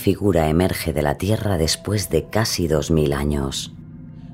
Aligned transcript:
Figura 0.00 0.48
emerge 0.48 0.92
de 0.92 1.02
la 1.02 1.16
Tierra 1.16 1.58
después 1.58 2.10
de 2.10 2.24
casi 2.24 2.66
dos 2.66 2.90
mil 2.90 3.12
años. 3.12 3.72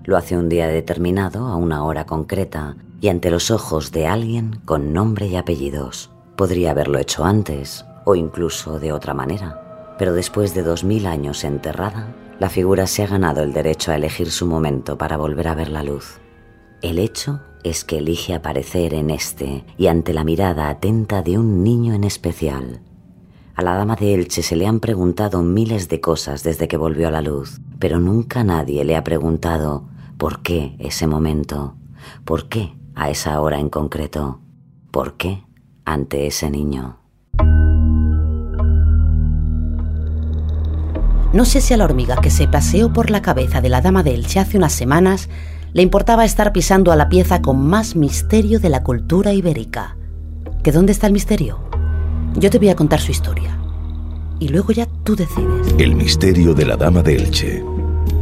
Lo 0.05 0.17
hace 0.17 0.39
un 0.39 0.49
día 0.49 0.69
determinado, 0.69 1.47
a 1.49 1.57
una 1.57 1.85
hora 1.85 2.07
concreta, 2.07 2.77
y 3.01 3.09
ante 3.09 3.31
los 3.31 3.51
ojos 3.51 3.91
de 3.91 4.07
alguien 4.07 4.61
con 4.65 4.95
nombre 4.95 5.27
y 5.27 5.37
apellidos. 5.37 6.11
Podría 6.37 6.71
haberlo 6.71 6.99
hecho 6.99 7.25
antes, 7.25 7.85
o 8.05 8.15
incluso 8.15 8.79
de 8.79 8.93
otra 8.93 9.13
manera. 9.13 9.97
Pero 9.99 10.15
después 10.15 10.55
de 10.55 10.63
dos 10.63 10.85
mil 10.85 11.05
años 11.05 11.43
enterrada, 11.43 12.15
la 12.39 12.49
figura 12.49 12.87
se 12.87 13.03
ha 13.03 13.09
ganado 13.09 13.43
el 13.43 13.53
derecho 13.53 13.91
a 13.91 13.97
elegir 13.97 14.31
su 14.31 14.47
momento 14.47 14.97
para 14.97 15.17
volver 15.17 15.49
a 15.49 15.55
ver 15.55 15.69
la 15.69 15.83
luz. 15.83 16.21
El 16.81 16.99
hecho 16.99 17.41
es 17.65 17.85
que 17.85 17.99
elige 17.99 18.35
aparecer 18.35 18.95
en 18.95 19.11
este 19.11 19.65
y 19.77 19.89
ante 19.89 20.13
la 20.13 20.23
mirada 20.23 20.69
atenta 20.69 21.23
de 21.23 21.39
un 21.39 21.65
niño 21.65 21.95
en 21.95 22.05
especial, 22.05 22.81
a 23.57 23.63
la 23.63 23.75
dama 23.75 23.97
de 23.97 24.13
Elche 24.13 24.43
se 24.43 24.55
le 24.55 24.67
han 24.67 24.81
preguntado 24.81 25.43
miles 25.43 25.89
de 25.89 25.99
cosas 25.99 26.43
desde 26.43 26.69
que 26.69 26.77
volvió 26.77 27.09
a 27.09 27.11
la 27.11 27.23
luz, 27.23 27.63
pero 27.79 27.99
nunca 27.99 28.45
nadie 28.45 28.85
le 28.85 28.97
ha 28.97 29.03
preguntado 29.03 29.85
por 30.19 30.43
qué 30.43 30.77
ese 30.79 31.07
momento, 31.07 31.75
por 32.27 32.51
qué 32.51 32.75
a 32.95 33.09
esa 33.09 33.41
hora 33.41 33.59
en 33.59 33.71
concreto, 33.71 34.41
por 34.91 35.17
qué 35.17 35.43
ante 35.87 36.27
ese 36.27 36.51
niño. 36.51 36.99
No 41.33 41.45
sé 41.47 41.63
si 41.63 41.73
a 41.73 41.79
la 41.79 41.87
hormiga 41.87 42.17
que 42.17 42.31
se 42.31 42.49
paseó 42.49 42.93
por 42.93 43.11
la 43.11 43.23
cabeza 43.23 43.63
de 43.63 43.71
la 43.71 43.81
dama 43.81 44.03
de 44.03 44.15
Elche 44.15 44.39
hace 44.39 44.59
unas 44.59 44.75
semanas 44.75 45.31
le 45.73 45.81
importaba 45.81 46.27
estar 46.27 46.53
pisando 46.53 46.93
a 46.93 46.97
la 46.97 47.09
pieza 47.09 47.41
con 47.41 47.67
más 47.67 47.97
misterio 47.97 48.61
de 48.61 48.69
la 48.69 48.83
cultura 48.83 49.33
ibérica. 49.33 49.97
¿Que 50.63 50.73
dónde 50.73 50.93
está 50.93 51.07
el 51.07 51.15
misterio? 51.15 51.66
Yo 52.39 52.51
te 52.51 52.59
voy 52.59 52.69
a 52.69 52.77
contar 52.77 53.01
su 53.01 53.13
historia. 53.13 53.59
Y 54.39 54.49
luego 54.49 54.71
ya 54.71 54.87
tú 55.05 55.17
decides. 55.17 55.75
El 55.79 55.95
misterio 55.95 56.53
de 56.53 56.67
la 56.67 56.77
Dama 56.77 57.03
de 57.03 57.17
Elche. 57.17 57.65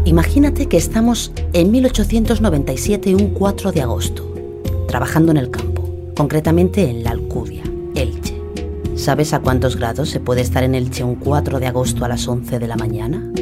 Imagínate 0.04 0.66
que 0.66 0.76
estamos 0.76 1.32
en 1.52 1.72
1897, 1.72 3.12
un 3.12 3.30
4 3.30 3.72
de 3.72 3.82
agosto, 3.82 4.32
trabajando 4.86 5.32
en 5.32 5.38
el 5.38 5.50
campo, 5.50 6.12
concretamente 6.16 6.88
en 6.88 7.02
la 7.02 7.10
Alcudia, 7.10 7.64
Elche. 7.96 8.40
¿Sabes 8.94 9.32
a 9.32 9.40
cuántos 9.40 9.76
grados 9.76 10.10
se 10.10 10.20
puede 10.20 10.42
estar 10.42 10.62
en 10.62 10.76
Elche 10.76 11.02
un 11.02 11.16
4 11.16 11.58
de 11.58 11.66
agosto 11.66 12.04
a 12.04 12.08
las 12.08 12.28
11 12.28 12.60
de 12.60 12.68
la 12.68 12.76
mañana? 12.76 13.32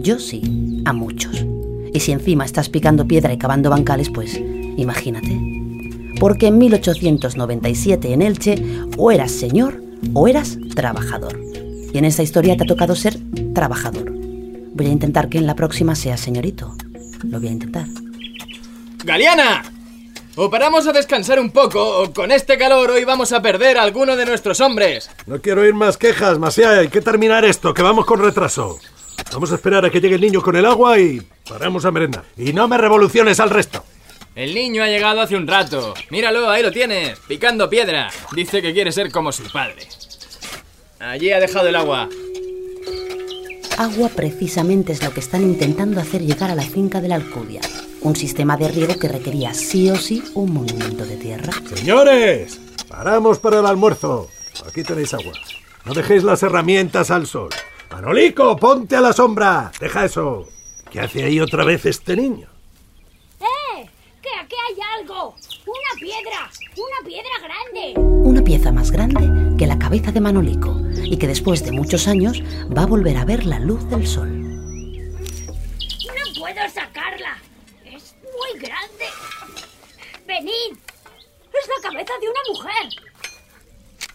Yo 0.00 0.18
sí, 0.18 0.82
a 0.86 0.94
muchos. 0.94 1.44
Y 1.92 2.00
si 2.00 2.12
encima 2.12 2.46
estás 2.46 2.70
picando 2.70 3.06
piedra 3.06 3.34
y 3.34 3.38
cavando 3.38 3.68
bancales, 3.68 4.08
pues 4.08 4.40
imagínate. 4.78 5.38
Porque 6.18 6.46
en 6.46 6.56
1897 6.56 8.14
en 8.14 8.22
Elche 8.22 8.64
o 8.96 9.10
eras 9.10 9.30
señor 9.32 9.81
o 10.14 10.28
eras 10.28 10.58
trabajador. 10.74 11.38
Y 11.92 11.98
en 11.98 12.04
esta 12.04 12.22
historia 12.22 12.56
te 12.56 12.64
ha 12.64 12.66
tocado 12.66 12.96
ser 12.96 13.16
trabajador. 13.54 14.10
Voy 14.74 14.86
a 14.86 14.90
intentar 14.90 15.28
que 15.28 15.38
en 15.38 15.46
la 15.46 15.54
próxima 15.54 15.94
seas 15.94 16.20
señorito. 16.20 16.74
Lo 17.24 17.38
voy 17.38 17.48
a 17.48 17.52
intentar. 17.52 17.86
¡Galiana! 19.04 19.62
O 20.34 20.48
paramos 20.48 20.86
a 20.86 20.92
descansar 20.92 21.38
un 21.38 21.50
poco, 21.50 22.02
o 22.02 22.12
con 22.12 22.32
este 22.32 22.56
calor 22.56 22.90
hoy 22.90 23.04
vamos 23.04 23.32
a 23.32 23.42
perder 23.42 23.76
a 23.76 23.82
alguno 23.82 24.16
de 24.16 24.24
nuestros 24.24 24.60
hombres. 24.60 25.10
No 25.26 25.42
quiero 25.42 25.60
oír 25.60 25.74
más 25.74 25.98
quejas, 25.98 26.38
Masia. 26.38 26.70
Hay 26.70 26.88
que 26.88 27.02
terminar 27.02 27.44
esto, 27.44 27.74
que 27.74 27.82
vamos 27.82 28.06
con 28.06 28.18
retraso. 28.18 28.78
Vamos 29.30 29.52
a 29.52 29.56
esperar 29.56 29.84
a 29.84 29.90
que 29.90 30.00
llegue 30.00 30.14
el 30.14 30.20
niño 30.22 30.40
con 30.40 30.56
el 30.56 30.64
agua 30.64 30.98
y 30.98 31.20
paramos 31.46 31.84
a 31.84 31.90
merendar. 31.90 32.24
Y 32.38 32.54
no 32.54 32.66
me 32.66 32.78
revoluciones 32.78 33.40
al 33.40 33.50
resto. 33.50 33.84
El 34.34 34.54
niño 34.54 34.82
ha 34.82 34.86
llegado 34.86 35.20
hace 35.20 35.36
un 35.36 35.46
rato. 35.46 35.92
Míralo, 36.08 36.48
ahí 36.48 36.62
lo 36.62 36.72
tienes, 36.72 37.18
picando 37.28 37.68
piedra. 37.68 38.10
Dice 38.34 38.62
que 38.62 38.72
quiere 38.72 38.90
ser 38.90 39.12
como 39.12 39.30
su 39.30 39.42
padre. 39.52 39.86
Allí 40.98 41.30
ha 41.32 41.40
dejado 41.40 41.68
el 41.68 41.76
agua. 41.76 42.08
Agua 43.76 44.08
precisamente 44.14 44.92
es 44.92 45.02
lo 45.02 45.12
que 45.12 45.20
están 45.20 45.42
intentando 45.42 46.00
hacer 46.00 46.22
llegar 46.22 46.50
a 46.50 46.54
la 46.54 46.62
finca 46.62 47.02
de 47.02 47.08
la 47.08 47.16
Alcudia. 47.16 47.60
Un 48.00 48.16
sistema 48.16 48.56
de 48.56 48.68
riego 48.68 48.98
que 48.98 49.08
requería 49.08 49.52
sí 49.52 49.90
o 49.90 49.96
sí 49.96 50.22
un 50.34 50.52
movimiento 50.54 51.04
de 51.04 51.16
tierra. 51.16 51.52
Señores, 51.74 52.58
paramos 52.88 53.38
para 53.38 53.60
el 53.60 53.66
almuerzo. 53.66 54.30
Aquí 54.66 54.82
tenéis 54.82 55.12
agua. 55.12 55.32
No 55.84 55.92
dejéis 55.92 56.22
las 56.22 56.42
herramientas 56.42 57.10
al 57.10 57.26
sol. 57.26 57.50
Manolico, 57.90 58.56
ponte 58.56 58.96
a 58.96 59.02
la 59.02 59.12
sombra. 59.12 59.72
Deja 59.78 60.06
eso. 60.06 60.48
¿Qué 60.90 61.00
hace 61.00 61.24
ahí 61.24 61.38
otra 61.38 61.64
vez 61.64 61.84
este 61.84 62.16
niño? 62.16 62.51
¡Que 64.42 64.46
aquí 64.46 64.56
hay 64.70 64.76
algo! 64.98 65.36
¡Una 65.66 65.92
piedra! 66.00 66.50
¡Una 66.74 66.98
piedra 67.06 67.30
grande! 67.42 67.94
Una 67.96 68.42
pieza 68.42 68.72
más 68.72 68.90
grande 68.90 69.54
que 69.56 69.68
la 69.68 69.78
cabeza 69.78 70.10
de 70.10 70.20
Manolico 70.20 70.80
y 71.04 71.16
que 71.16 71.28
después 71.28 71.64
de 71.64 71.70
muchos 71.70 72.08
años 72.08 72.42
va 72.76 72.82
a 72.82 72.86
volver 72.86 73.18
a 73.18 73.24
ver 73.24 73.46
la 73.46 73.60
luz 73.60 73.88
del 73.88 74.04
sol. 74.04 74.28
¡No 74.32 76.40
puedo 76.40 76.68
sacarla! 76.74 77.38
¡Es 77.84 78.16
muy 78.22 78.58
grande! 78.58 79.04
¡Venid! 80.26 80.72
¡Es 80.72 81.68
la 81.68 81.80
cabeza 81.88 82.12
de 82.20 82.28
una 82.28 82.40
mujer! 82.52 82.88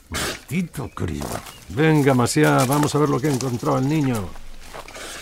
Maldito 0.10 0.90
crío. 0.90 1.24
Venga, 1.70 2.14
Masia, 2.14 2.66
vamos 2.66 2.94
a 2.94 3.00
ver 3.00 3.08
lo 3.08 3.22
que 3.22 3.28
ha 3.28 3.34
encontrado 3.34 3.78
el 3.78 3.88
niño. 3.88 4.28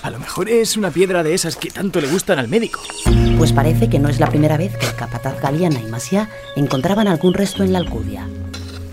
A 0.02 0.10
lo 0.10 0.18
mejor 0.18 0.50
es 0.50 0.78
una 0.78 0.90
piedra 0.90 1.22
de 1.22 1.36
esas 1.36 1.58
que 1.58 1.70
tanto 1.70 2.02
le 2.02 2.08
gustan 2.08 2.40
al 2.40 2.48
médico. 2.48 2.82
Pues 3.38 3.52
parece 3.52 3.90
que 3.90 4.00
no 4.00 4.08
es 4.08 4.20
la 4.20 4.28
primera 4.28 4.56
vez 4.58 4.76
que 4.78 4.86
el 4.86 4.96
capataz 4.96 5.42
Galiana 5.42 5.82
y 5.82 5.86
Masia 5.86 6.30
encontraban 6.56 7.08
algún 7.08 7.34
resto 7.34 7.64
en 7.64 7.74
la 7.74 7.80
Alcudia. 7.80 8.28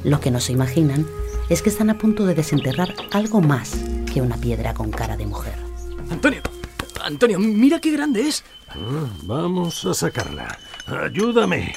Lo 0.02 0.20
que 0.20 0.32
no 0.32 0.40
se 0.40 0.52
imaginan 0.52 1.06
es 1.48 1.62
que 1.62 1.70
están 1.70 1.90
a 1.90 1.98
punto 1.98 2.26
de 2.26 2.34
desenterrar 2.34 2.92
algo 3.12 3.40
más 3.40 3.76
que 4.12 4.20
una 4.20 4.36
piedra 4.36 4.74
con 4.74 4.90
cara 4.90 5.16
de 5.16 5.26
mujer. 5.26 5.54
Antonio, 6.10 6.42
Antonio, 7.04 7.38
mira 7.38 7.78
qué 7.78 7.92
grande 7.92 8.28
es. 8.28 8.42
Ah, 8.68 9.06
vamos 9.22 9.84
a 9.84 9.94
sacarla. 9.94 10.58
Ayúdame. 10.86 11.74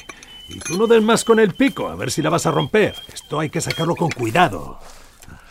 Y 0.48 0.58
tú 0.58 0.76
no 0.76 0.86
des 0.88 1.02
más 1.02 1.24
con 1.24 1.38
el 1.38 1.54
pico, 1.54 1.88
a 1.88 1.94
ver 1.94 2.10
si 2.10 2.20
la 2.20 2.30
vas 2.30 2.46
a 2.46 2.50
romper. 2.50 2.94
Esto 3.12 3.38
hay 3.38 3.48
que 3.48 3.60
sacarlo 3.60 3.94
con 3.94 4.10
cuidado. 4.10 4.80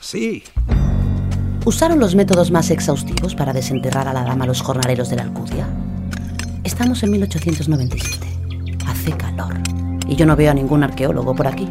Sí. 0.01 0.43
¿Usaron 1.65 1.99
los 1.99 2.13
métodos 2.13 2.51
más 2.51 2.69
exhaustivos 2.71 3.35
para 3.35 3.53
desenterrar 3.53 4.07
a 4.07 4.13
la 4.13 4.23
dama 4.23 4.45
los 4.45 4.61
jornaleros 4.61 5.09
de 5.09 5.15
la 5.15 5.23
Alcudia? 5.23 5.67
Estamos 6.65 7.03
en 7.03 7.11
1897. 7.11 8.27
Hace 8.87 9.15
calor. 9.15 9.53
Y 10.07 10.15
yo 10.15 10.25
no 10.25 10.35
veo 10.35 10.49
a 10.49 10.53
ningún 10.55 10.83
arqueólogo 10.83 11.35
por 11.35 11.45
aquí. 11.45 11.69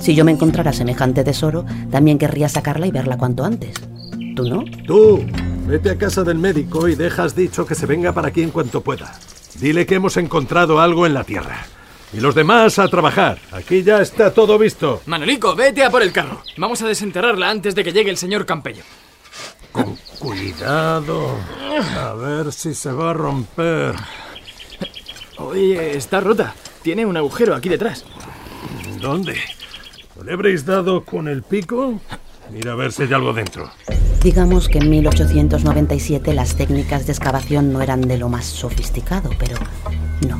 Si 0.00 0.16
yo 0.16 0.24
me 0.24 0.32
encontrara 0.32 0.72
semejante 0.72 1.22
tesoro, 1.22 1.64
también 1.92 2.18
querría 2.18 2.48
sacarla 2.48 2.88
y 2.88 2.90
verla 2.90 3.16
cuanto 3.16 3.44
antes. 3.44 3.80
¿Tú 4.34 4.48
no? 4.48 4.64
Tú, 4.84 5.24
vete 5.66 5.90
a 5.90 5.96
casa 5.96 6.24
del 6.24 6.38
médico 6.38 6.88
y 6.88 6.96
dejas 6.96 7.36
dicho 7.36 7.64
que 7.66 7.76
se 7.76 7.86
venga 7.86 8.12
para 8.12 8.28
aquí 8.28 8.42
en 8.42 8.50
cuanto 8.50 8.80
pueda. 8.80 9.16
Dile 9.60 9.86
que 9.86 9.94
hemos 9.94 10.16
encontrado 10.16 10.80
algo 10.80 11.06
en 11.06 11.14
la 11.14 11.22
tierra. 11.22 11.64
Y 12.12 12.18
los 12.18 12.34
demás 12.34 12.80
a 12.80 12.88
trabajar. 12.88 13.38
Aquí 13.52 13.84
ya 13.84 14.02
está 14.02 14.34
todo 14.34 14.58
visto. 14.58 15.02
Manolico, 15.06 15.54
vete 15.54 15.84
a 15.84 15.90
por 15.90 16.02
el 16.02 16.12
carro. 16.12 16.42
Vamos 16.56 16.82
a 16.82 16.88
desenterrarla 16.88 17.48
antes 17.48 17.76
de 17.76 17.84
que 17.84 17.92
llegue 17.92 18.10
el 18.10 18.18
señor 18.18 18.44
Campello. 18.44 18.82
Con 19.70 19.96
cuidado. 20.18 21.36
A 21.96 22.12
ver 22.14 22.52
si 22.52 22.74
se 22.74 22.90
va 22.90 23.10
a 23.10 23.14
romper. 23.14 23.94
Oye, 25.38 25.96
está 25.96 26.20
rota. 26.20 26.54
Tiene 26.82 27.06
un 27.06 27.16
agujero 27.16 27.54
aquí 27.54 27.68
detrás. 27.68 28.04
¿Dónde? 29.00 29.36
¿No 30.16 30.24
le 30.24 30.32
habréis 30.32 30.64
dado 30.64 31.04
con 31.04 31.28
el 31.28 31.42
pico? 31.42 32.00
Mira 32.50 32.72
a 32.72 32.74
ver 32.74 32.92
si 32.92 33.02
hay 33.02 33.12
algo 33.12 33.32
dentro. 33.32 33.70
Digamos 34.22 34.68
que 34.68 34.78
en 34.78 34.90
1897 34.90 36.34
las 36.34 36.54
técnicas 36.54 37.06
de 37.06 37.12
excavación 37.12 37.72
no 37.72 37.80
eran 37.80 38.02
de 38.02 38.18
lo 38.18 38.28
más 38.28 38.44
sofisticado, 38.44 39.30
pero 39.38 39.56
no. 40.28 40.38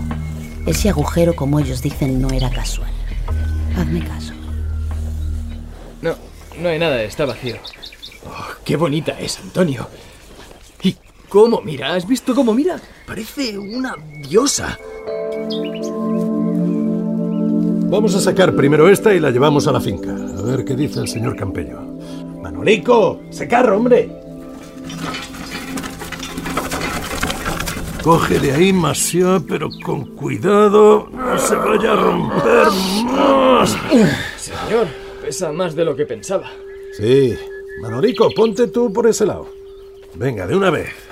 Ese 0.66 0.88
agujero, 0.88 1.34
como 1.34 1.58
ellos 1.58 1.82
dicen, 1.82 2.20
no 2.20 2.30
era 2.30 2.50
casual. 2.50 2.90
Hazme 3.76 4.06
caso. 4.06 4.34
No, 6.02 6.14
no 6.58 6.68
hay 6.68 6.78
nada, 6.78 7.02
está 7.02 7.24
vacío. 7.24 7.56
Oh, 8.26 8.46
qué 8.64 8.76
bonita 8.76 9.18
es, 9.18 9.40
Antonio. 9.40 9.88
¿Y 11.32 11.34
¿Cómo 11.34 11.62
mira? 11.62 11.94
¿Has 11.94 12.06
visto 12.06 12.34
cómo 12.34 12.52
mira? 12.52 12.78
Parece 13.06 13.56
una 13.56 13.96
diosa. 14.28 14.78
Vamos 17.88 18.14
a 18.14 18.20
sacar 18.20 18.54
primero 18.54 18.86
esta 18.86 19.14
y 19.14 19.18
la 19.18 19.30
llevamos 19.30 19.66
a 19.66 19.72
la 19.72 19.80
finca. 19.80 20.10
A 20.10 20.42
ver 20.42 20.62
qué 20.62 20.76
dice 20.76 21.00
el 21.00 21.08
señor 21.08 21.34
Campello. 21.34 21.80
Manolico, 22.42 23.22
ese 23.30 23.48
carro, 23.48 23.78
hombre. 23.78 24.10
Coge 28.02 28.38
de 28.38 28.52
ahí, 28.52 28.72
Masía, 28.74 29.40
pero 29.48 29.70
con 29.82 30.14
cuidado. 30.14 31.08
No 31.10 31.38
se 31.38 31.56
vaya 31.56 31.92
a 31.92 31.96
romper 31.96 32.66
más. 33.04 33.74
Señor, 34.36 34.86
pesa 35.22 35.50
más 35.50 35.74
de 35.74 35.86
lo 35.86 35.96
que 35.96 36.04
pensaba. 36.04 36.52
Sí. 36.92 37.34
Manolico, 37.80 38.28
ponte 38.36 38.66
tú 38.66 38.92
por 38.92 39.06
ese 39.06 39.24
lado. 39.24 39.48
Venga, 40.14 40.46
de 40.46 40.54
una 40.54 40.68
vez. 40.68 41.11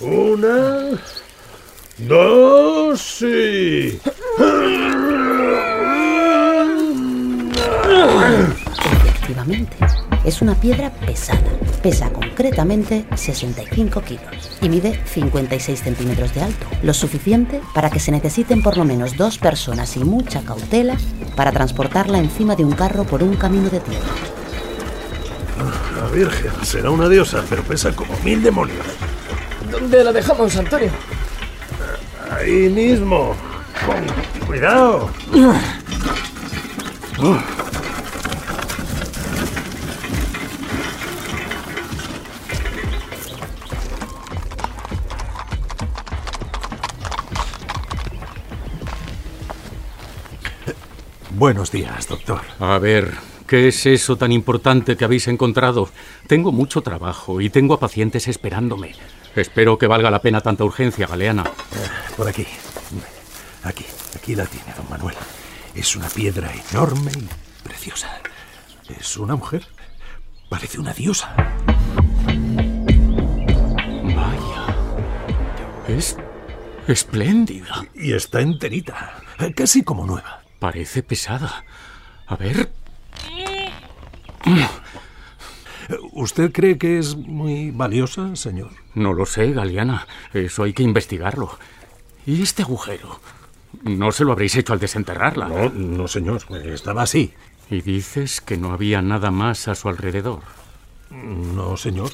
Una. 0.00 0.98
Dos 1.98 3.22
y. 3.22 3.98
Efectivamente, 9.06 9.76
es 10.24 10.42
una 10.42 10.54
piedra 10.54 10.90
pesada. 10.90 11.40
Pesa 11.82 12.10
concretamente 12.10 13.06
65 13.14 14.02
kilos 14.02 14.58
y 14.60 14.68
mide 14.68 15.00
56 15.06 15.80
centímetros 15.80 16.34
de 16.34 16.42
alto, 16.42 16.66
lo 16.82 16.92
suficiente 16.92 17.60
para 17.74 17.90
que 17.90 18.00
se 18.00 18.10
necesiten 18.10 18.62
por 18.62 18.76
lo 18.76 18.84
menos 18.84 19.16
dos 19.16 19.38
personas 19.38 19.96
y 19.96 20.04
mucha 20.04 20.42
cautela 20.42 20.96
para 21.34 21.52
transportarla 21.52 22.18
encima 22.18 22.56
de 22.56 22.64
un 22.64 22.72
carro 22.72 23.04
por 23.04 23.22
un 23.22 23.36
camino 23.36 23.70
de 23.70 23.80
tierra. 23.80 24.04
La 25.96 26.08
Virgen 26.08 26.52
será 26.62 26.90
una 26.90 27.08
diosa, 27.08 27.42
pero 27.48 27.62
pesa 27.62 27.94
como 27.94 28.12
mil 28.24 28.42
demonios. 28.42 28.84
¿Dónde 29.70 30.04
la 30.04 30.12
dejamos, 30.12 30.56
Antonio? 30.56 30.90
Ahí 32.30 32.68
mismo. 32.68 33.34
Con 33.86 34.46
cuidado. 34.46 35.10
Buenos 51.30 51.70
días, 51.70 52.08
doctor. 52.08 52.40
A 52.58 52.78
ver, 52.78 53.12
¿qué 53.46 53.68
es 53.68 53.84
eso 53.86 54.16
tan 54.16 54.32
importante 54.32 54.96
que 54.96 55.04
habéis 55.04 55.28
encontrado? 55.28 55.90
Tengo 56.26 56.50
mucho 56.50 56.80
trabajo 56.80 57.40
y 57.40 57.50
tengo 57.50 57.74
a 57.74 57.78
pacientes 57.78 58.26
esperándome. 58.26 58.94
Espero 59.36 59.76
que 59.76 59.86
valga 59.86 60.10
la 60.10 60.22
pena 60.22 60.40
tanta 60.40 60.64
urgencia, 60.64 61.06
Galeana. 61.06 61.44
Por 62.16 62.26
aquí. 62.26 62.46
Aquí, 63.64 63.84
aquí 64.14 64.34
la 64.34 64.46
tiene, 64.46 64.72
don 64.74 64.88
Manuel. 64.88 65.14
Es 65.74 65.94
una 65.94 66.08
piedra 66.08 66.50
enorme 66.70 67.12
y 67.12 67.28
preciosa. 67.62 68.08
Es 68.88 69.18
una 69.18 69.36
mujer. 69.36 69.66
Parece 70.48 70.80
una 70.80 70.94
diosa. 70.94 71.34
Vaya. 74.04 74.76
Es 75.86 76.16
espléndida. 76.88 77.84
Y 77.94 78.14
está 78.14 78.40
enterita. 78.40 79.22
Casi 79.54 79.82
como 79.82 80.06
nueva. 80.06 80.40
Parece 80.58 81.02
pesada. 81.02 81.64
A 82.26 82.36
ver. 82.36 82.72
¿Usted 86.12 86.52
cree 86.52 86.78
que 86.78 86.98
es 86.98 87.16
muy 87.16 87.70
valiosa, 87.70 88.34
señor? 88.36 88.70
No 88.94 89.12
lo 89.12 89.26
sé, 89.26 89.52
Galeana. 89.52 90.06
Eso 90.32 90.64
hay 90.64 90.72
que 90.72 90.82
investigarlo. 90.82 91.58
¿Y 92.26 92.42
este 92.42 92.62
agujero? 92.62 93.20
No 93.84 94.10
se 94.10 94.24
lo 94.24 94.32
habréis 94.32 94.56
hecho 94.56 94.72
al 94.72 94.80
desenterrarla. 94.80 95.48
No, 95.48 95.68
no, 95.70 96.08
señor. 96.08 96.42
Estaba 96.64 97.02
así. 97.02 97.32
¿Y 97.70 97.82
dices 97.82 98.40
que 98.40 98.56
no 98.56 98.72
había 98.72 99.02
nada 99.02 99.30
más 99.30 99.68
a 99.68 99.74
su 99.74 99.88
alrededor? 99.88 100.40
No, 101.10 101.76
señor. 101.76 102.10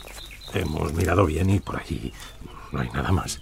Hemos 0.54 0.92
mirado 0.92 1.24
bien 1.24 1.50
y 1.50 1.60
por 1.60 1.80
allí 1.80 2.12
no 2.72 2.80
hay 2.80 2.90
nada 2.90 3.10
más. 3.10 3.40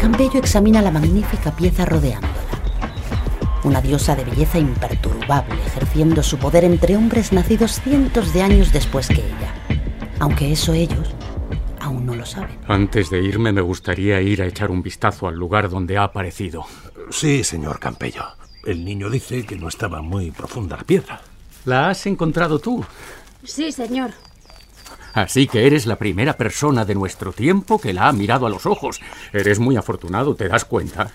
Campello 0.00 0.40
examina 0.40 0.82
la 0.82 0.90
magnífica 0.90 1.54
pieza 1.54 1.84
rodeándola. 1.84 2.41
Una 3.64 3.80
diosa 3.80 4.16
de 4.16 4.24
belleza 4.24 4.58
imperturbable, 4.58 5.54
ejerciendo 5.66 6.22
su 6.22 6.38
poder 6.38 6.64
entre 6.64 6.96
hombres 6.96 7.32
nacidos 7.32 7.80
cientos 7.80 8.32
de 8.32 8.42
años 8.42 8.72
después 8.72 9.08
que 9.08 9.20
ella. 9.20 9.54
Aunque 10.18 10.52
eso 10.52 10.72
ellos 10.72 11.14
aún 11.82 12.06
no 12.06 12.14
lo 12.14 12.24
saben. 12.24 12.58
Antes 12.66 13.10
de 13.10 13.22
irme 13.22 13.52
me 13.52 13.60
gustaría 13.60 14.20
ir 14.20 14.42
a 14.42 14.46
echar 14.46 14.70
un 14.70 14.82
vistazo 14.82 15.28
al 15.28 15.34
lugar 15.34 15.68
donde 15.68 15.98
ha 15.98 16.04
aparecido. 16.04 16.64
Sí, 17.10 17.44
señor 17.44 17.78
Campello. 17.78 18.24
El 18.64 18.84
niño 18.84 19.10
dice 19.10 19.44
que 19.44 19.56
no 19.56 19.68
estaba 19.68 20.02
muy 20.02 20.30
profunda 20.30 20.76
la 20.76 20.84
piedra. 20.84 21.20
¿La 21.64 21.90
has 21.90 22.06
encontrado 22.06 22.58
tú? 22.58 22.84
Sí, 23.44 23.72
señor. 23.72 24.12
Así 25.14 25.46
que 25.46 25.66
eres 25.66 25.86
la 25.86 25.96
primera 25.96 26.36
persona 26.36 26.84
de 26.84 26.94
nuestro 26.94 27.32
tiempo 27.32 27.78
que 27.78 27.92
la 27.92 28.08
ha 28.08 28.12
mirado 28.12 28.46
a 28.46 28.50
los 28.50 28.64
ojos. 28.64 29.00
Eres 29.32 29.58
muy 29.58 29.76
afortunado, 29.76 30.34
¿te 30.34 30.48
das 30.48 30.64
cuenta? 30.64 31.12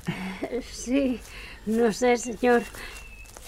Sí, 0.72 1.20
no 1.68 1.92
sé, 1.94 2.18
señor. 2.18 2.64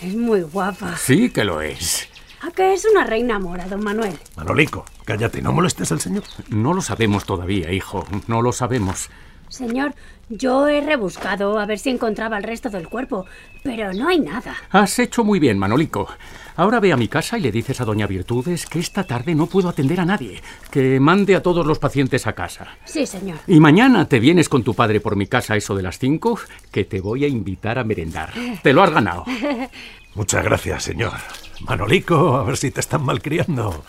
Es 0.02 0.16
muy 0.16 0.42
guapa. 0.42 0.96
Sí 0.98 1.30
que 1.30 1.44
lo 1.44 1.62
es. 1.62 2.08
¿A 2.42 2.52
qué 2.52 2.74
es 2.74 2.86
una 2.86 3.04
reina 3.04 3.38
mora, 3.38 3.66
don 3.68 3.84
Manuel? 3.84 4.18
Manolico, 4.38 4.86
cállate, 5.04 5.42
no 5.42 5.52
molestes 5.52 5.92
al 5.92 6.00
señor. 6.00 6.24
No 6.48 6.74
lo 6.74 6.82
sabemos 6.82 7.26
todavía, 7.26 7.72
hijo. 7.74 8.06
No 8.28 8.42
lo 8.42 8.54
sabemos. 8.54 9.10
Señor, 9.50 9.94
yo 10.30 10.68
he 10.68 10.80
rebuscado 10.80 11.60
a 11.60 11.66
ver 11.66 11.80
si 11.80 11.90
encontraba 11.90 12.38
el 12.38 12.44
resto 12.44 12.70
del 12.70 12.88
cuerpo, 12.88 13.26
pero 13.64 13.92
no 13.94 14.08
hay 14.08 14.20
nada. 14.20 14.56
Has 14.70 15.00
hecho 15.00 15.24
muy 15.24 15.40
bien, 15.40 15.58
Manolico. 15.58 16.08
Ahora 16.56 16.80
ve 16.80 16.92
a 16.92 16.98
mi 16.98 17.08
casa 17.08 17.38
y 17.38 17.42
le 17.42 17.52
dices 17.52 17.82
a 17.82 17.86
Doña 17.86 18.06
Virtudes 18.06 18.66
que 18.66 18.80
esta 18.80 19.06
tarde 19.06 19.34
no 19.34 19.48
puedo 19.48 19.70
atender 19.70 20.00
a 20.00 20.06
nadie, 20.06 20.42
que 20.70 21.00
mande 21.00 21.36
a 21.36 21.42
todos 21.42 21.66
los 21.66 21.80
pacientes 21.80 22.28
a 22.28 22.34
casa. 22.34 22.68
Sí, 22.86 23.06
señor. 23.06 23.38
Y 23.48 23.60
mañana 23.60 24.08
te 24.08 24.20
vienes 24.20 24.50
con 24.50 24.64
tu 24.64 24.74
padre 24.74 25.00
por 25.00 25.16
mi 25.16 25.26
casa 25.26 25.54
a 25.54 25.58
eso 25.58 25.74
de 25.76 25.84
las 25.84 26.00
cinco, 26.00 26.40
que 26.72 26.86
te 26.86 27.02
voy 27.02 27.26
a 27.26 27.28
invitar 27.28 27.80
a 27.80 27.84
merendar. 27.84 28.34
Te 28.62 28.74
lo 28.74 28.84
has 28.84 28.92
ganado. 28.92 29.26
Muchas 30.16 30.44
gracias, 30.44 30.84
señor. 30.84 31.14
Manolico, 31.62 32.36
a 32.36 32.44
ver 32.44 32.58
si 32.58 32.72
te 32.72 32.82
están 32.82 33.04
malcriando. 33.04 33.84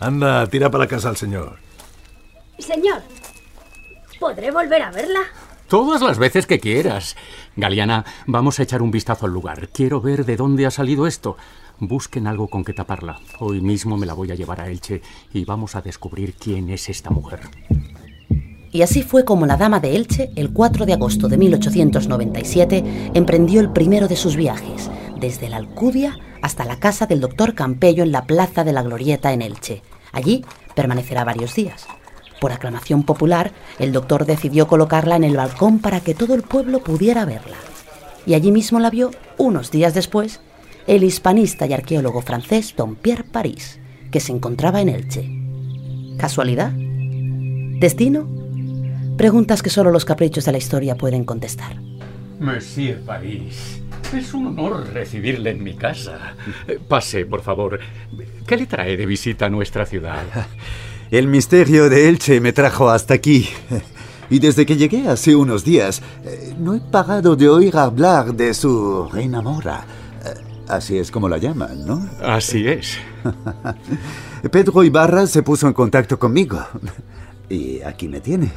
Anda, 0.00 0.46
tira 0.48 0.70
para 0.70 0.84
la 0.84 0.88
casa 0.88 1.08
al 1.08 1.16
señor. 1.16 1.58
Señor, 2.58 3.02
¿podré 4.18 4.50
volver 4.50 4.82
a 4.82 4.90
verla? 4.90 5.20
Todas 5.68 6.00
las 6.00 6.18
veces 6.18 6.46
que 6.46 6.60
quieras. 6.60 7.16
Galeana, 7.56 8.04
vamos 8.26 8.58
a 8.58 8.62
echar 8.62 8.82
un 8.82 8.92
vistazo 8.92 9.26
al 9.26 9.32
lugar. 9.32 9.68
Quiero 9.70 10.00
ver 10.00 10.24
de 10.24 10.36
dónde 10.36 10.64
ha 10.64 10.70
salido 10.70 11.06
esto. 11.06 11.36
Busquen 11.80 12.26
algo 12.26 12.48
con 12.48 12.64
que 12.64 12.72
taparla. 12.72 13.18
Hoy 13.40 13.60
mismo 13.60 13.96
me 13.96 14.06
la 14.06 14.14
voy 14.14 14.30
a 14.30 14.36
llevar 14.36 14.60
a 14.60 14.68
Elche 14.68 15.02
y 15.32 15.44
vamos 15.44 15.74
a 15.74 15.82
descubrir 15.82 16.34
quién 16.34 16.70
es 16.70 16.88
esta 16.88 17.10
mujer. 17.10 17.40
Y 18.70 18.82
así 18.82 19.02
fue 19.02 19.24
como 19.24 19.46
la 19.46 19.56
dama 19.56 19.80
de 19.80 19.96
Elche, 19.96 20.30
el 20.36 20.52
4 20.52 20.86
de 20.86 20.92
agosto 20.92 21.28
de 21.28 21.38
1897, 21.38 23.10
emprendió 23.14 23.60
el 23.60 23.72
primero 23.72 24.06
de 24.06 24.16
sus 24.16 24.36
viajes, 24.36 24.90
desde 25.18 25.48
la 25.48 25.56
Alcudia 25.56 26.18
hasta 26.42 26.64
la 26.64 26.78
casa 26.78 27.06
del 27.06 27.20
doctor 27.20 27.54
Campello 27.54 28.02
en 28.02 28.12
la 28.12 28.26
Plaza 28.26 28.64
de 28.64 28.72
la 28.72 28.82
Glorieta 28.82 29.32
en 29.32 29.42
Elche. 29.42 29.82
Allí 30.12 30.44
permanecerá 30.74 31.24
varios 31.24 31.54
días. 31.54 31.86
Por 32.40 32.52
aclamación 32.52 33.02
popular, 33.02 33.52
el 33.78 33.92
doctor 33.92 34.26
decidió 34.26 34.66
colocarla 34.66 35.16
en 35.16 35.24
el 35.24 35.36
balcón 35.36 35.78
para 35.78 36.00
que 36.00 36.14
todo 36.14 36.34
el 36.34 36.42
pueblo 36.42 36.80
pudiera 36.80 37.24
verla. 37.24 37.56
Y 38.26 38.34
allí 38.34 38.52
mismo 38.52 38.80
la 38.80 38.90
vio, 38.90 39.10
unos 39.38 39.70
días 39.70 39.94
después, 39.94 40.40
el 40.86 41.04
hispanista 41.04 41.66
y 41.66 41.72
arqueólogo 41.72 42.22
francés 42.22 42.74
Don 42.76 42.96
Pierre 42.96 43.24
Paris, 43.24 43.80
que 44.10 44.20
se 44.20 44.32
encontraba 44.32 44.80
en 44.80 44.88
Elche. 44.88 45.28
¿Casualidad? 46.18 46.72
¿Destino? 46.74 48.28
Preguntas 49.16 49.62
que 49.62 49.70
solo 49.70 49.90
los 49.90 50.04
caprichos 50.04 50.44
de 50.44 50.52
la 50.52 50.58
historia 50.58 50.96
pueden 50.96 51.24
contestar. 51.24 51.76
Monsieur 52.38 53.00
París, 53.00 53.80
es 54.14 54.34
un 54.34 54.46
honor 54.46 54.92
recibirle 54.92 55.50
en 55.50 55.62
mi 55.62 55.74
casa. 55.74 56.34
Pase, 56.88 57.24
por 57.24 57.42
favor. 57.42 57.80
¿Qué 58.46 58.56
le 58.56 58.66
trae 58.66 58.96
de 58.96 59.06
visita 59.06 59.46
a 59.46 59.50
nuestra 59.50 59.86
ciudad? 59.86 60.22
El 61.10 61.28
misterio 61.28 61.88
de 61.88 62.08
Elche 62.08 62.40
me 62.40 62.52
trajo 62.52 62.90
hasta 62.90 63.14
aquí. 63.14 63.48
Y 64.28 64.40
desde 64.40 64.66
que 64.66 64.76
llegué 64.76 65.06
hace 65.06 65.36
unos 65.36 65.64
días, 65.64 66.02
eh, 66.24 66.52
no 66.58 66.74
he 66.74 66.80
pagado 66.80 67.36
de 67.36 67.48
oír 67.48 67.76
hablar 67.76 68.34
de 68.34 68.54
su 68.54 69.08
reina 69.12 69.40
mora. 69.40 69.86
Eh, 70.24 70.34
Así 70.66 70.98
es 70.98 71.12
como 71.12 71.28
la 71.28 71.38
llaman, 71.38 71.86
¿no? 71.86 72.08
Así 72.24 72.66
es. 72.66 72.98
Pedro 74.50 74.82
Ibarra 74.82 75.28
se 75.28 75.44
puso 75.44 75.68
en 75.68 75.74
contacto 75.74 76.18
conmigo. 76.18 76.58
Y 77.48 77.80
aquí 77.82 78.08
me 78.08 78.18
tiene. 78.18 78.50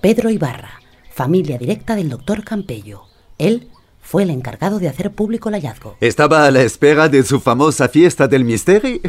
Pedro 0.00 0.30
Ibarra, 0.30 0.80
familia 1.10 1.58
directa 1.58 1.96
del 1.96 2.08
doctor 2.08 2.44
Campello. 2.44 3.02
Él 3.38 3.71
fue 4.02 4.24
el 4.24 4.30
encargado 4.30 4.78
de 4.78 4.88
hacer 4.88 5.10
público 5.12 5.48
el 5.48 5.54
hallazgo. 5.54 5.96
Estaba 6.00 6.44
a 6.44 6.50
la 6.50 6.60
espera 6.60 7.08
de 7.08 7.22
su 7.22 7.40
famosa 7.40 7.88
fiesta 7.88 8.28
del 8.28 8.44
misterio 8.44 9.00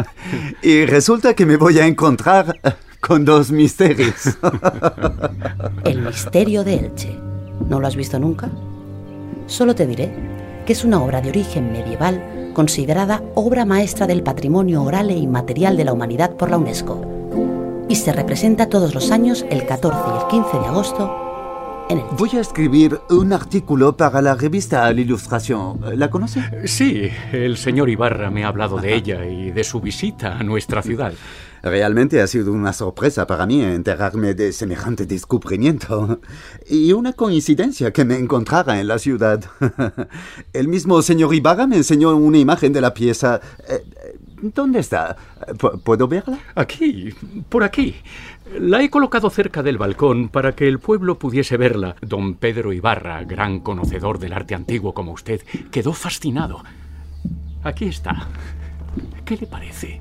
y 0.62 0.84
resulta 0.84 1.32
que 1.32 1.46
me 1.46 1.56
voy 1.56 1.78
a 1.78 1.86
encontrar 1.86 2.58
con 3.00 3.24
dos 3.24 3.50
misterios. 3.50 4.36
El 5.84 6.02
misterio 6.02 6.62
de 6.62 6.74
Elche. 6.74 7.16
¿No 7.68 7.80
lo 7.80 7.86
has 7.86 7.96
visto 7.96 8.18
nunca? 8.18 8.48
Solo 9.46 9.74
te 9.74 9.86
diré 9.86 10.12
que 10.66 10.72
es 10.72 10.84
una 10.84 11.02
obra 11.02 11.20
de 11.20 11.30
origen 11.30 11.72
medieval 11.72 12.50
considerada 12.54 13.22
obra 13.34 13.64
maestra 13.64 14.06
del 14.06 14.22
patrimonio 14.22 14.82
oral 14.82 15.10
e 15.10 15.16
inmaterial 15.16 15.76
de 15.76 15.84
la 15.84 15.92
humanidad 15.92 16.36
por 16.36 16.50
la 16.50 16.58
UNESCO 16.58 17.86
y 17.88 17.96
se 17.96 18.12
representa 18.12 18.68
todos 18.68 18.94
los 18.94 19.10
años 19.10 19.44
el 19.50 19.66
14 19.66 19.98
y 19.98 20.22
el 20.22 20.28
15 20.28 20.58
de 20.58 20.66
agosto 20.66 21.31
Voy 21.92 22.30
a 22.36 22.40
escribir 22.40 22.98
un 23.10 23.34
artículo 23.34 23.94
para 23.94 24.22
la 24.22 24.34
revista 24.34 24.90
L'Illustration. 24.90 25.98
¿La 25.98 26.08
conoce? 26.08 26.66
Sí, 26.66 27.10
el 27.32 27.58
señor 27.58 27.90
Ibarra 27.90 28.30
me 28.30 28.44
ha 28.44 28.48
hablado 28.48 28.78
de 28.78 28.94
ella 28.94 29.26
y 29.26 29.50
de 29.50 29.62
su 29.62 29.78
visita 29.80 30.38
a 30.38 30.42
nuestra 30.42 30.82
ciudad. 30.82 31.12
Realmente 31.62 32.22
ha 32.22 32.26
sido 32.26 32.52
una 32.52 32.72
sorpresa 32.72 33.26
para 33.26 33.46
mí 33.46 33.62
enterarme 33.62 34.32
de 34.34 34.52
semejante 34.52 35.04
descubrimiento. 35.04 36.20
Y 36.68 36.92
una 36.92 37.12
coincidencia 37.12 37.92
que 37.92 38.04
me 38.06 38.16
encontrara 38.16 38.80
en 38.80 38.88
la 38.88 38.98
ciudad. 38.98 39.44
El 40.54 40.68
mismo 40.68 41.02
señor 41.02 41.34
Ibarra 41.34 41.66
me 41.66 41.76
enseñó 41.76 42.16
una 42.16 42.38
imagen 42.38 42.72
de 42.72 42.80
la 42.80 42.94
pieza. 42.94 43.40
Eh, 43.68 43.84
¿Dónde 44.42 44.80
está? 44.80 45.16
¿Puedo 45.84 46.08
verla? 46.08 46.38
Aquí, 46.56 47.14
por 47.48 47.62
aquí. 47.62 47.94
La 48.60 48.82
he 48.82 48.90
colocado 48.90 49.30
cerca 49.30 49.62
del 49.62 49.78
balcón 49.78 50.28
para 50.28 50.52
que 50.52 50.68
el 50.68 50.78
pueblo 50.78 51.18
pudiese 51.18 51.56
verla. 51.56 51.96
Don 52.00 52.34
Pedro 52.34 52.72
Ibarra, 52.72 53.24
gran 53.24 53.60
conocedor 53.60 54.18
del 54.18 54.32
arte 54.32 54.54
antiguo 54.54 54.94
como 54.94 55.12
usted, 55.12 55.40
quedó 55.70 55.92
fascinado. 55.92 56.62
Aquí 57.62 57.86
está. 57.86 58.28
¿Qué 59.24 59.36
le 59.36 59.46
parece? 59.46 60.00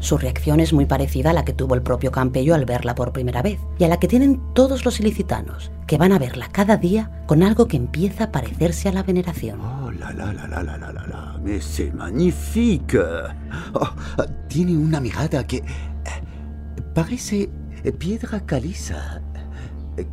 Su 0.00 0.16
reacción 0.16 0.60
es 0.60 0.72
muy 0.72 0.86
parecida 0.86 1.30
a 1.30 1.32
la 1.32 1.44
que 1.44 1.52
tuvo 1.52 1.74
el 1.74 1.82
propio 1.82 2.12
Campello 2.12 2.54
al 2.54 2.64
verla 2.64 2.94
por 2.94 3.12
primera 3.12 3.42
vez 3.42 3.58
y 3.78 3.84
a 3.84 3.88
la 3.88 3.98
que 3.98 4.06
tienen 4.06 4.40
todos 4.54 4.84
los 4.84 5.00
ilicitanos, 5.00 5.72
que 5.86 5.98
van 5.98 6.12
a 6.12 6.18
verla 6.18 6.48
cada 6.52 6.76
día 6.76 7.24
con 7.26 7.42
algo 7.42 7.66
que 7.66 7.76
empieza 7.76 8.24
a 8.24 8.32
parecerse 8.32 8.88
a 8.88 8.92
la 8.92 9.02
veneración. 9.02 9.60
Oh, 9.60 9.90
la 9.90 10.12
la 10.12 10.32
la 10.32 10.46
la 10.46 10.62
la 10.62 10.78
la 10.78 10.92
la 10.92 11.06
la. 11.06 11.60
C'est 11.60 11.92
magnifique. 11.92 12.98
Oh, 13.74 13.90
tiene 14.48 14.76
una 14.76 15.00
mirada 15.00 15.44
que 15.44 15.56
eh, 15.56 15.64
parece 16.94 17.50
piedra 17.98 18.44
caliza, 18.44 19.22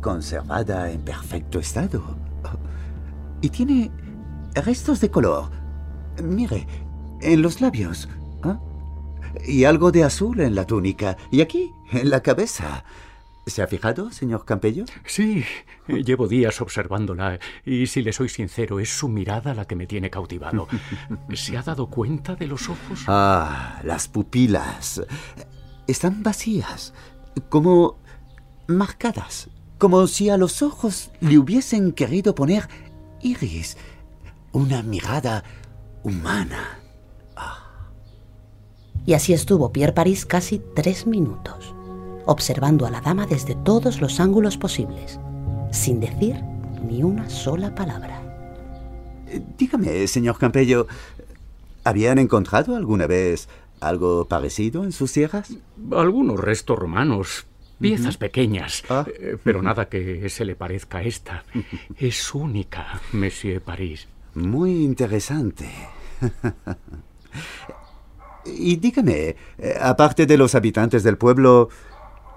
conservada 0.00 0.90
en 0.90 1.02
perfecto 1.02 1.58
estado. 1.58 2.16
Y 3.40 3.50
tiene 3.50 3.90
restos 4.54 5.00
de 5.00 5.10
color. 5.10 5.50
Mire, 6.22 6.66
en 7.20 7.42
los 7.42 7.60
labios. 7.60 8.08
¿ah? 8.42 8.58
Y 9.46 9.64
algo 9.64 9.92
de 9.92 10.04
azul 10.04 10.40
en 10.40 10.54
la 10.54 10.66
túnica. 10.66 11.16
Y 11.30 11.40
aquí, 11.40 11.72
en 11.92 12.10
la 12.10 12.22
cabeza. 12.22 12.84
¿Se 13.46 13.62
ha 13.62 13.68
fijado, 13.68 14.10
señor 14.10 14.44
Campello? 14.44 14.86
Sí, 15.04 15.44
llevo 15.86 16.26
días 16.26 16.60
observándola 16.60 17.38
y 17.64 17.86
si 17.86 18.02
le 18.02 18.12
soy 18.12 18.28
sincero, 18.28 18.80
es 18.80 18.88
su 18.88 19.08
mirada 19.08 19.54
la 19.54 19.66
que 19.66 19.76
me 19.76 19.86
tiene 19.86 20.10
cautivado. 20.10 20.66
¿Se 21.34 21.56
ha 21.56 21.62
dado 21.62 21.88
cuenta 21.88 22.34
de 22.34 22.48
los 22.48 22.68
ojos? 22.68 23.04
Ah, 23.06 23.80
las 23.84 24.08
pupilas. 24.08 25.00
Están 25.86 26.24
vacías, 26.24 26.92
como 27.48 27.96
marcadas, 28.66 29.48
como 29.78 30.06
si 30.06 30.30
a 30.30 30.36
los 30.36 30.62
ojos 30.62 31.10
le 31.20 31.38
hubiesen 31.38 31.92
querido 31.92 32.34
poner 32.34 32.68
iris, 33.22 33.76
una 34.52 34.82
mirada 34.82 35.44
humana. 36.02 36.80
Y 39.04 39.14
así 39.14 39.32
estuvo 39.32 39.72
Pierre 39.72 39.92
Paris 39.92 40.26
casi 40.26 40.60
tres 40.74 41.06
minutos, 41.06 41.74
observando 42.26 42.86
a 42.86 42.90
la 42.90 43.00
dama 43.00 43.26
desde 43.26 43.54
todos 43.54 44.00
los 44.00 44.18
ángulos 44.18 44.58
posibles, 44.58 45.20
sin 45.70 46.00
decir 46.00 46.42
ni 46.84 47.04
una 47.04 47.30
sola 47.30 47.72
palabra. 47.72 48.20
Eh, 49.28 49.40
dígame, 49.56 50.08
señor 50.08 50.38
Campello, 50.38 50.88
¿habían 51.84 52.18
encontrado 52.18 52.74
alguna 52.74 53.06
vez 53.06 53.48
algo 53.80 54.26
parecido 54.26 54.84
en 54.84 54.92
sus 54.92 55.12
tierras? 55.12 55.52
Algunos 55.92 56.38
restos 56.40 56.78
romanos, 56.78 57.46
piezas 57.80 58.16
pequeñas, 58.16 58.82
Ah. 58.88 59.06
eh, 59.18 59.36
pero 59.42 59.62
nada 59.62 59.88
que 59.88 60.28
se 60.28 60.44
le 60.44 60.56
parezca 60.56 60.98
a 60.98 61.02
esta. 61.02 61.44
Es 61.98 62.34
única, 62.34 63.00
Monsieur 63.12 63.60
París. 63.62 64.08
Muy 64.34 64.84
interesante. 64.84 65.68
y 68.44 68.76
dígame, 68.76 69.36
eh, 69.58 69.74
aparte 69.80 70.26
de 70.26 70.38
los 70.38 70.54
habitantes 70.54 71.02
del 71.02 71.18
pueblo, 71.18 71.68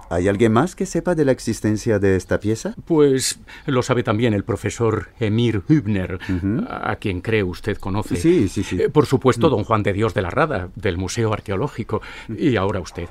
¿hay 0.10 0.28
alguien 0.28 0.52
más 0.52 0.76
que 0.76 0.86
sepa 0.86 1.16
de 1.16 1.26
la 1.26 1.32
existencia 1.32 2.00
de 2.00 2.16
esta 2.16 2.40
pieza? 2.40 2.74
Pues 2.86 3.40
lo 3.66 3.82
sabe 3.84 4.04
también 4.04 4.34
el 4.34 4.44
profesor 4.44 5.10
Emir 5.20 5.64
Hübner, 5.68 6.20
a 6.68 6.96
quien 6.98 7.22
cree 7.22 7.44
usted 7.44 7.78
conoce. 7.78 8.16
Sí, 8.16 8.48
sí, 8.50 8.64
sí. 8.64 8.82
Eh, 8.82 8.90
Por 8.90 9.06
supuesto, 9.06 9.50
don 9.50 9.64
Juan 9.64 9.84
de 9.84 9.94
Dios 9.94 10.14
de 10.14 10.22
la 10.22 10.30
Rada, 10.30 10.70
del 10.76 10.98
Museo 10.98 11.34
Arqueológico. 11.34 12.02
Y 12.30 12.56
ahora 12.56 12.80
usted. 12.80 13.08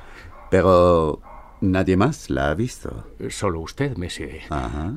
Pero 0.50 1.21
nadie 1.61 1.97
más 1.97 2.31
la 2.31 2.50
ha 2.50 2.55
visto. 2.55 3.07
Eh, 3.19 3.31
Solo 3.31 3.61
usted, 3.61 3.97
Monsieur. 3.97 4.40
Ajá. 4.50 4.95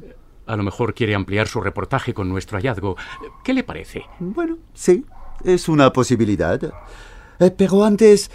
A 0.48 0.55
lo 0.55 0.63
mejor 0.63 0.93
quiere 0.93 1.15
ampliar 1.15 1.48
su 1.48 1.62
reportaje 1.62 2.13
con 2.13 2.27
nuestro 2.27 2.58
hallazgo. 2.58 2.98
¿Qué 3.43 3.53
le 3.53 3.63
parece? 3.63 4.03
Bueno, 4.20 4.58
sí, 4.74 5.05
es 5.43 5.70
una 5.70 5.93
posibilidad. 5.93 6.62
Eh, 7.39 7.51
Pero 7.55 7.84
antes, 7.84 8.29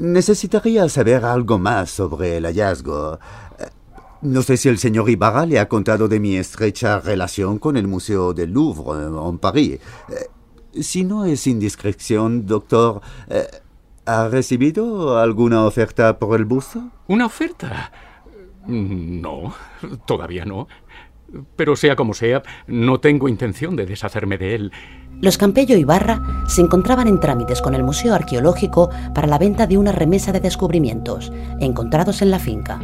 necesitaría 0.00 0.88
saber 0.88 1.24
algo 1.24 1.58
más 1.58 1.90
sobre 1.90 2.36
el 2.36 2.44
hallazgo. 2.44 3.18
No 4.22 4.42
sé 4.42 4.56
si 4.56 4.68
el 4.68 4.78
señor 4.78 5.10
Ibarra 5.10 5.46
le 5.46 5.58
ha 5.58 5.68
contado 5.68 6.06
de 6.06 6.20
mi 6.20 6.36
estrecha 6.36 7.00
relación 7.00 7.58
con 7.58 7.76
el 7.76 7.88
Museo 7.88 8.32
del 8.32 8.52
Louvre 8.52 9.04
en 9.04 9.38
París. 9.38 9.80
Eh, 10.08 10.28
Si 10.80 11.04
no 11.04 11.26
es 11.26 11.46
indiscreción, 11.46 12.46
doctor, 12.46 13.02
eh, 13.28 13.46
¿ha 14.06 14.28
recibido 14.28 15.18
alguna 15.18 15.66
oferta 15.66 16.18
por 16.18 16.38
el 16.38 16.46
busto? 16.46 16.90
¿Una 17.08 17.26
oferta? 17.26 17.92
No, 18.66 19.54
todavía 20.06 20.44
no. 20.44 20.68
Pero 21.56 21.76
sea 21.76 21.96
como 21.96 22.14
sea, 22.14 22.42
no 22.66 23.00
tengo 23.00 23.28
intención 23.28 23.74
de 23.76 23.86
deshacerme 23.86 24.38
de 24.38 24.54
él. 24.54 24.72
Los 25.20 25.38
Campello 25.38 25.76
y 25.76 25.84
Barra 25.84 26.44
se 26.48 26.60
encontraban 26.60 27.06
en 27.06 27.20
trámites 27.20 27.62
con 27.62 27.74
el 27.74 27.84
Museo 27.84 28.14
Arqueológico 28.14 28.90
para 29.14 29.28
la 29.28 29.38
venta 29.38 29.66
de 29.66 29.78
una 29.78 29.92
remesa 29.92 30.32
de 30.32 30.40
descubrimientos 30.40 31.32
encontrados 31.60 32.22
en 32.22 32.30
la 32.30 32.38
finca. 32.38 32.80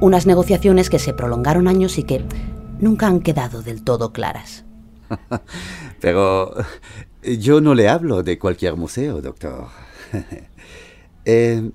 Unas 0.00 0.26
negociaciones 0.26 0.90
que 0.90 0.98
se 0.98 1.12
prolongaron 1.12 1.66
años 1.66 1.98
y 1.98 2.04
que 2.04 2.24
nunca 2.78 3.08
han 3.08 3.20
quedado 3.20 3.62
del 3.62 3.82
todo 3.82 4.12
claras. 4.12 4.64
Pero 6.00 6.54
yo 7.22 7.60
no 7.60 7.74
le 7.74 7.88
hablo 7.88 8.22
de 8.22 8.38
cualquier 8.38 8.76
museo, 8.76 9.20
doctor. 9.20 9.68
Eh, 11.28 11.72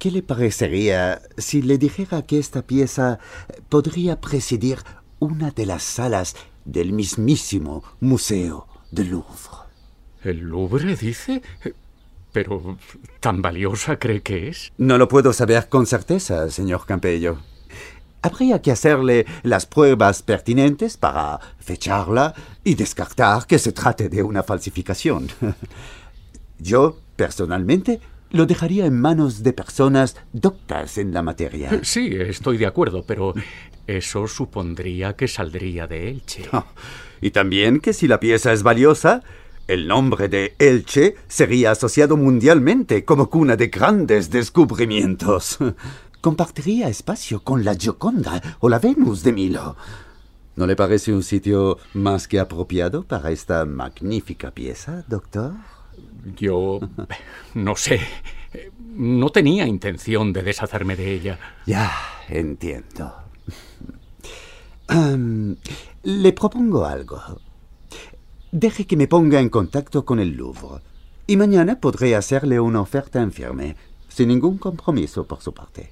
¿Qué 0.00 0.10
le 0.10 0.24
parecería 0.24 1.22
si 1.38 1.62
le 1.62 1.78
dijera 1.78 2.22
que 2.22 2.40
esta 2.40 2.62
pieza 2.62 3.20
podría 3.68 4.20
presidir 4.20 4.78
una 5.20 5.52
de 5.52 5.64
las 5.64 5.84
salas 5.84 6.34
del 6.64 6.92
mismísimo 6.92 7.84
Museo 8.00 8.66
del 8.94 9.10
Louvre? 9.10 9.28
¿El 10.22 10.38
Louvre, 10.40 10.96
dice? 10.96 11.42
Pero, 12.32 12.78
¿tan 13.20 13.42
valiosa 13.42 13.98
cree 13.98 14.22
que 14.22 14.48
es? 14.48 14.72
No 14.78 14.98
lo 14.98 15.08
puedo 15.08 15.32
saber 15.32 15.68
con 15.68 15.86
certeza, 15.86 16.50
señor 16.50 16.86
Campello. 16.86 17.38
Habría 18.22 18.62
que 18.62 18.72
hacerle 18.72 19.26
las 19.42 19.66
pruebas 19.66 20.22
pertinentes 20.22 20.96
para 20.96 21.38
fecharla 21.58 22.34
y 22.64 22.74
descartar 22.74 23.46
que 23.46 23.58
se 23.58 23.72
trate 23.72 24.08
de 24.08 24.22
una 24.22 24.42
falsificación. 24.42 25.28
Yo, 26.58 26.98
personalmente, 27.16 28.00
lo 28.30 28.46
dejaría 28.46 28.86
en 28.86 28.98
manos 28.98 29.42
de 29.42 29.52
personas 29.52 30.16
doctas 30.32 30.98
en 30.98 31.12
la 31.12 31.22
materia. 31.22 31.80
Sí, 31.82 32.10
estoy 32.12 32.56
de 32.56 32.66
acuerdo, 32.66 33.04
pero 33.06 33.34
eso 33.86 34.26
supondría 34.28 35.14
que 35.14 35.28
saldría 35.28 35.86
de 35.86 36.08
Elche. 36.08 36.48
Oh, 36.52 36.64
y 37.20 37.30
también 37.30 37.80
que 37.80 37.92
si 37.92 38.08
la 38.08 38.20
pieza 38.20 38.52
es 38.52 38.62
valiosa, 38.62 39.22
el 39.66 39.88
nombre 39.88 40.28
de 40.28 40.54
Elche 40.58 41.16
sería 41.26 41.70
asociado 41.70 42.16
mundialmente 42.16 43.04
como 43.04 43.30
cuna 43.30 43.56
de 43.56 43.68
grandes 43.68 44.30
descubrimientos. 44.30 45.58
Compartiría 46.20 46.88
espacio 46.88 47.42
con 47.42 47.64
la 47.64 47.74
Gioconda 47.74 48.42
o 48.60 48.68
la 48.68 48.78
Venus 48.78 49.22
de 49.22 49.32
Milo. 49.32 49.76
¿No 50.56 50.66
le 50.66 50.76
parece 50.76 51.12
un 51.12 51.22
sitio 51.22 51.78
más 51.94 52.28
que 52.28 52.38
apropiado 52.38 53.02
para 53.02 53.30
esta 53.30 53.64
magnífica 53.64 54.50
pieza, 54.52 55.04
doctor? 55.08 55.52
Yo 56.36 56.80
no 57.54 57.76
sé. 57.76 58.00
No 58.94 59.30
tenía 59.30 59.66
intención 59.66 60.32
de 60.32 60.42
deshacerme 60.42 60.94
de 60.94 61.12
ella. 61.12 61.38
Ya, 61.66 61.92
entiendo. 62.28 63.23
Le 64.88 66.32
propongo 66.32 66.84
algo. 66.84 67.20
deje 68.52 68.86
que 68.86 68.96
me 68.96 69.08
ponga 69.08 69.40
en 69.40 69.48
contacto 69.48 70.04
con 70.04 70.20
el 70.20 70.30
Louvre. 70.36 70.82
Y 71.26 71.36
mañana 71.36 71.80
podré 71.80 72.14
hacerle 72.14 72.60
una 72.60 72.80
oferta 72.80 73.22
en 73.22 73.32
firme, 73.32 73.76
sin 74.08 74.28
ningún 74.28 74.58
compromiso 74.58 75.26
por 75.26 75.40
su 75.40 75.54
parte. 75.54 75.90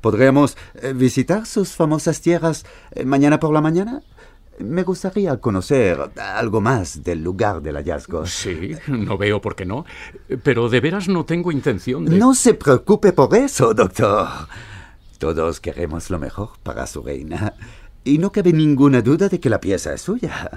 ¿Podríamos 0.00 0.56
eh, 0.74 0.92
visitar 0.92 1.44
sus 1.46 1.70
famosas 1.70 2.20
tierras 2.20 2.64
eh, 2.92 3.04
mañana 3.04 3.40
por 3.40 3.52
la 3.52 3.60
mañana? 3.60 4.02
Me 4.60 4.84
gustaría 4.84 5.36
conocer 5.38 5.98
algo 6.16 6.60
más 6.60 7.02
del 7.02 7.22
lugar 7.22 7.60
del 7.60 7.74
hallazgo. 7.76 8.24
Sí, 8.26 8.72
no 8.86 9.18
veo 9.18 9.40
por 9.40 9.56
qué 9.56 9.66
no. 9.66 9.84
Pero 10.42 10.68
de 10.68 10.80
veras 10.80 11.08
no 11.08 11.24
tengo 11.24 11.50
intención 11.50 12.04
de... 12.04 12.16
No 12.16 12.34
se 12.34 12.54
preocupe 12.54 13.12
por 13.12 13.34
eso, 13.34 13.74
doctor. 13.74 14.28
Todos 15.18 15.58
queremos 15.58 16.10
lo 16.10 16.18
mejor 16.18 16.50
para 16.62 16.86
su 16.86 17.02
reina. 17.02 17.54
Y 18.04 18.18
no 18.18 18.30
cabe 18.30 18.52
ninguna 18.52 19.00
duda 19.00 19.28
de 19.28 19.40
que 19.40 19.48
la 19.48 19.60
pieza 19.60 19.94
es 19.94 20.02
suya. 20.02 20.50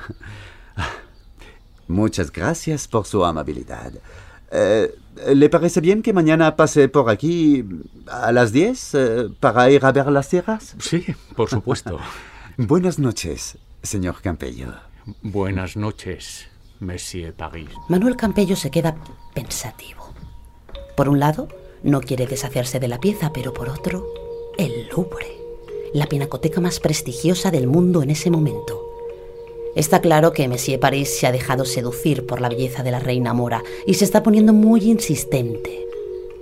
Muchas 1.87 2.31
gracias 2.31 2.87
por 2.87 3.05
su 3.05 3.23
amabilidad. 3.23 3.93
Eh, 4.51 4.93
¿Le 5.33 5.49
parece 5.49 5.81
bien 5.81 6.01
que 6.01 6.13
mañana 6.13 6.55
pase 6.55 6.89
por 6.89 7.09
aquí 7.09 7.65
a 8.07 8.31
las 8.31 8.51
10 8.51 8.93
eh, 8.93 9.29
para 9.39 9.69
ir 9.69 9.85
a 9.85 9.91
ver 9.91 10.07
las 10.07 10.29
tierras? 10.29 10.75
Sí, 10.79 11.05
por 11.35 11.49
supuesto. 11.49 11.99
Buenas 12.57 12.99
noches, 12.99 13.57
señor 13.81 14.21
Campello. 14.21 14.73
Buenas 15.21 15.77
noches, 15.77 16.47
Monsieur 16.79 17.33
Paris. 17.33 17.69
Manuel 17.87 18.15
Campello 18.15 18.55
se 18.55 18.69
queda 18.69 18.95
pensativo. 19.33 20.13
Por 20.95 21.09
un 21.09 21.19
lado, 21.19 21.47
no 21.83 22.01
quiere 22.01 22.27
deshacerse 22.27 22.79
de 22.79 22.87
la 22.87 22.99
pieza, 22.99 23.31
pero 23.33 23.53
por 23.53 23.69
otro, 23.69 24.05
el 24.57 24.89
Louvre, 24.89 25.37
la 25.93 26.07
pinacoteca 26.07 26.61
más 26.61 26.79
prestigiosa 26.79 27.51
del 27.51 27.67
mundo 27.67 28.01
en 28.01 28.09
ese 28.09 28.29
momento. 28.29 28.83
Está 29.75 30.01
claro 30.01 30.33
que 30.33 30.47
Monsieur 30.47 30.79
Paris 30.79 31.19
se 31.19 31.27
ha 31.27 31.31
dejado 31.31 31.63
seducir 31.63 32.25
por 32.25 32.41
la 32.41 32.49
belleza 32.49 32.81
de 32.83 32.91
la 32.91 32.99
reina 32.99 33.33
mora 33.33 33.63
y 33.85 33.93
se 33.93 34.05
está 34.05 34.23
poniendo 34.23 34.51
muy 34.51 34.81
insistente. 34.89 35.85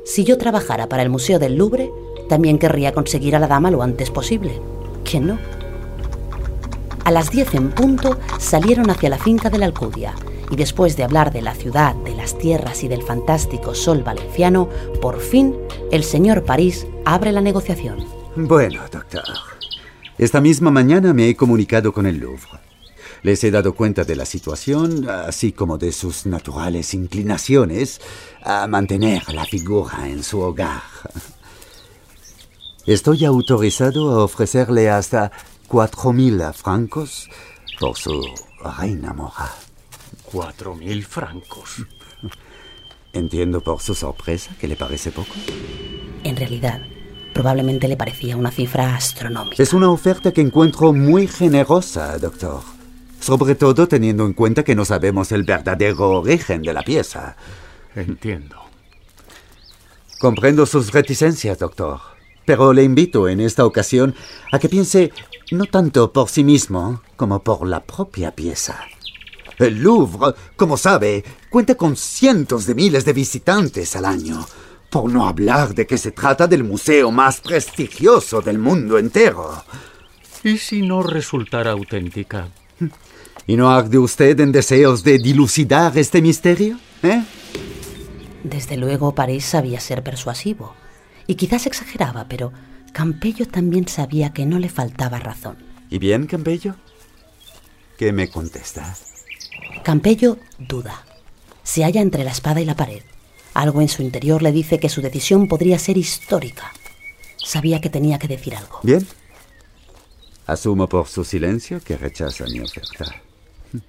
Si 0.06 0.24
yo 0.24 0.38
trabajara 0.38 0.88
para 0.88 1.04
el 1.04 1.10
Museo 1.10 1.38
del 1.40 1.58
Louvre, 1.58 1.92
también 2.30 2.58
querría 2.58 2.94
conseguir 2.94 3.36
a 3.36 3.40
la 3.40 3.48
dama 3.48 3.72
lo 3.72 3.82
antes 3.82 4.10
posible. 4.10 4.62
¿Que 5.04 5.20
no? 5.20 5.38
A 7.04 7.12
las 7.12 7.30
10 7.30 7.56
en 7.56 7.72
punto 7.72 8.18
salieron 8.40 8.90
hacia 8.90 9.10
la 9.10 9.20
finca 9.20 9.50
de 9.50 9.58
la 9.58 9.66
Alcudia 9.66 10.16
y 10.50 10.56
después 10.56 10.96
de 10.96 11.04
hablar 11.04 11.34
de 11.34 11.42
la 11.42 11.54
ciudad, 11.54 11.94
de 11.96 12.16
las 12.16 12.38
tierras 12.38 12.84
y 12.84 12.88
del 12.88 13.04
fantástico 13.04 13.76
sol 13.76 14.04
valenciano, 14.04 14.70
por 15.02 15.20
fin 15.20 15.56
el 15.92 16.04
señor 16.04 16.44
París 16.44 16.88
abre 17.04 17.32
la 17.32 17.42
negociación. 17.42 18.15
Bueno, 18.36 18.82
doctor. 18.92 19.24
Esta 20.18 20.42
misma 20.42 20.70
mañana 20.70 21.14
me 21.14 21.30
he 21.30 21.36
comunicado 21.38 21.94
con 21.94 22.06
el 22.06 22.18
Louvre. 22.18 22.60
Les 23.24 23.42
he 23.46 23.50
dado 23.50 23.74
cuenta 23.74 24.04
de 24.04 24.16
la 24.18 24.26
situación, 24.26 25.10
así 25.10 25.54
como 25.54 25.78
de 25.78 25.94
sus 25.94 26.26
naturales 26.26 26.94
inclinaciones 26.94 28.02
a 28.44 28.68
mantener 28.68 29.34
la 29.34 29.46
figura 29.46 30.10
en 30.10 30.22
su 30.22 30.42
hogar. 30.42 30.84
Estoy 32.86 33.24
autorizado 33.24 34.12
a 34.12 34.24
ofrecerle 34.26 34.90
hasta 34.90 35.32
cuatro 35.68 36.12
mil 36.12 36.42
francos 36.54 37.30
por 37.80 37.98
su 37.98 38.22
reina 38.80 39.14
mora. 39.14 39.56
¿Cuatro 40.24 40.76
mil 40.76 41.06
francos? 41.06 41.86
Entiendo 43.14 43.62
por 43.62 43.82
su 43.82 43.96
sorpresa 43.96 44.56
que 44.60 44.68
le 44.68 44.76
parece 44.76 45.12
poco. 45.12 45.34
En 46.24 46.36
realidad, 46.36 46.82
probablemente 47.36 47.90
le 47.90 47.98
parecía 47.98 48.38
una 48.38 48.50
cifra 48.50 48.96
astronómica. 48.96 49.62
Es 49.62 49.74
una 49.74 49.92
oferta 49.92 50.32
que 50.32 50.40
encuentro 50.40 50.94
muy 50.94 51.28
generosa, 51.28 52.18
doctor. 52.18 52.62
Sobre 53.20 53.56
todo 53.56 53.90
teniendo 53.90 54.26
en 54.26 54.32
cuenta 54.32 54.64
que 54.64 54.74
no 54.74 54.86
sabemos 54.86 55.34
el 55.34 55.44
verdadero 55.44 56.12
origen 56.12 56.62
de 56.62 56.72
la 56.72 56.82
pieza. 56.82 57.36
Entiendo. 57.94 58.56
Comprendo 60.18 60.66
sus 60.66 60.94
reticencias, 60.94 61.60
doctor. 61.60 62.00
Pero 62.46 62.72
le 62.72 62.84
invito 62.84 63.28
en 63.28 63.42
esta 63.42 63.66
ocasión 63.66 64.16
a 64.54 64.58
que 64.58 64.70
piense 64.70 65.12
no 65.52 65.66
tanto 65.66 66.14
por 66.14 66.30
sí 66.30 66.46
mismo 66.46 67.02
como 67.18 67.44
por 67.44 67.68
la 67.68 67.84
propia 67.84 68.32
pieza. 68.34 68.80
El 69.58 69.84
Louvre, 69.84 70.36
como 70.56 70.78
sabe, 70.78 71.26
cuenta 71.50 71.76
con 71.76 71.98
cientos 71.98 72.66
de 72.66 72.76
miles 72.76 73.04
de 73.04 73.12
visitantes 73.12 73.94
al 73.98 74.06
año, 74.06 74.46
por 74.90 75.12
no 75.12 75.28
hablar 75.28 75.74
de 75.74 75.86
que 75.86 75.98
se 75.98 76.12
trata 76.12 76.48
del 76.48 76.64
museo 76.64 77.12
más 77.12 77.42
prestigioso 77.42 78.42
del 78.42 78.58
mundo 78.58 78.98
entero. 78.98 79.64
¿Y 80.44 80.58
si 80.58 80.82
no 80.82 81.02
resultara 81.04 81.72
auténtica? 81.72 82.50
¿Y 83.48 83.58
no 83.58 83.70
arde 83.70 83.98
usted 83.98 84.40
en 84.40 84.52
deseos 84.52 85.04
de 85.04 85.18
dilucidar 85.18 85.98
este 85.98 86.22
misterio? 86.22 86.80
¿Eh? 87.04 87.24
Desde 88.44 88.78
luego 88.78 89.14
París 89.14 89.46
sabía 89.46 89.80
ser 89.80 90.04
persuasivo. 90.04 90.76
Y 91.28 91.36
quizás 91.36 91.66
exageraba, 91.66 92.28
pero 92.28 92.52
Campello 92.94 93.48
también 93.48 93.88
sabía 93.88 94.34
que 94.34 94.46
no 94.46 94.60
le 94.60 94.70
faltaba 94.70 95.20
razón. 95.20 95.58
¿Y 95.90 95.98
bien, 95.98 96.28
Campello? 96.28 96.76
¿Qué 97.98 98.12
me 98.12 98.30
contesta? 98.30 98.96
Campello 99.84 100.38
duda. 100.60 101.04
Se 101.64 101.84
halla 101.84 102.02
entre 102.02 102.24
la 102.24 102.32
espada 102.32 102.62
y 102.62 102.66
la 102.66 102.76
pared. 102.76 103.02
Algo 103.56 103.82
en 103.82 103.88
su 103.88 104.02
interior 104.02 104.44
le 104.44 104.52
dice 104.52 104.80
que 104.80 104.90
su 104.90 105.02
decisión 105.02 105.48
podría 105.48 105.80
ser 105.80 105.98
histórica. 105.98 106.74
Sabía 107.38 107.80
que 107.80 107.90
tenía 107.90 108.20
que 108.20 108.28
decir 108.28 108.54
algo. 108.54 108.82
Bien. 108.84 109.08
Asumo 110.46 110.90
por 110.90 111.08
su 111.08 111.24
silencio 111.24 111.80
que 111.80 111.96
rechaza 111.96 112.44
mi 112.52 112.60
oferta. 112.60 113.06